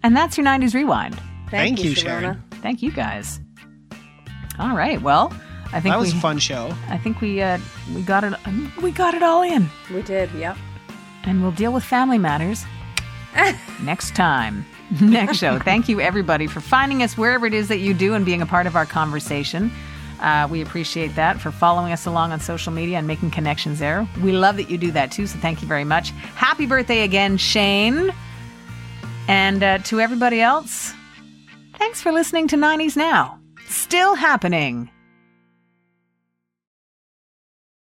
And 0.04 0.16
that's 0.16 0.38
your 0.38 0.46
90s 0.46 0.76
rewind. 0.76 1.20
Thank 1.50 1.84
you, 1.84 1.94
Sharona. 1.94 2.02
Sharon. 2.04 2.44
Thank 2.62 2.84
you 2.84 2.92
guys. 2.92 3.40
All 4.60 4.76
right. 4.76 5.02
Well, 5.02 5.34
I 5.74 5.80
think 5.82 5.94
That 5.94 6.00
was 6.00 6.14
we 6.14 6.20
a 6.20 6.22
fun 6.22 6.38
show. 6.38 6.72
I 6.90 7.00
think 7.00 7.20
we 7.20 7.42
uh 7.42 7.58
we 7.96 8.04
got 8.04 8.24
it 8.24 8.34
we 8.84 8.92
got 8.92 9.16
it 9.16 9.24
all 9.24 9.42
in. 9.42 9.68
We 9.92 10.04
did. 10.04 10.30
Yep. 10.34 10.56
And 11.24 11.42
we'll 11.42 11.52
deal 11.52 11.74
with 11.74 11.84
family 11.84 12.20
matters 12.20 12.64
next 13.82 14.16
time. 14.16 14.66
Next 15.02 15.38
show. 15.38 15.60
Thank 15.72 15.90
you 15.90 16.00
everybody 16.02 16.48
for 16.48 16.60
finding 16.60 17.04
us 17.04 17.18
wherever 17.18 17.46
it 17.46 17.54
is 17.54 17.68
that 17.68 17.80
you 17.80 17.94
do 17.94 18.14
and 18.14 18.26
being 18.26 18.42
a 18.42 18.46
part 18.46 18.68
of 18.68 18.76
our 18.76 18.86
conversation. 18.86 19.72
Uh, 20.20 20.48
we 20.50 20.62
appreciate 20.62 21.16
that 21.16 21.40
for 21.40 21.52
following 21.52 21.92
us 21.94 22.06
along 22.06 22.32
on 22.32 22.40
social 22.40 22.74
media 22.74 22.98
and 22.98 23.06
making 23.06 23.30
connections 23.30 23.80
there. 23.80 24.08
We 24.24 24.32
love 24.32 24.58
that 24.58 24.70
you 24.70 24.78
do 24.78 24.92
that 24.92 25.12
too, 25.12 25.28
so 25.28 25.38
thank 25.40 25.62
you 25.62 25.68
very 25.68 25.84
much. 25.84 26.10
Happy 26.36 26.66
birthday 26.66 27.04
again, 27.04 27.38
Shane. 27.38 28.12
And 29.28 29.62
uh, 29.62 29.78
to 29.80 30.00
everybody 30.00 30.42
else, 30.42 30.94
thanks 31.76 32.02
for 32.02 32.12
listening 32.12 32.48
to 32.48 32.56
90s 32.56 32.96
Now. 32.96 33.40
Still 33.68 34.16
happening 34.16 34.90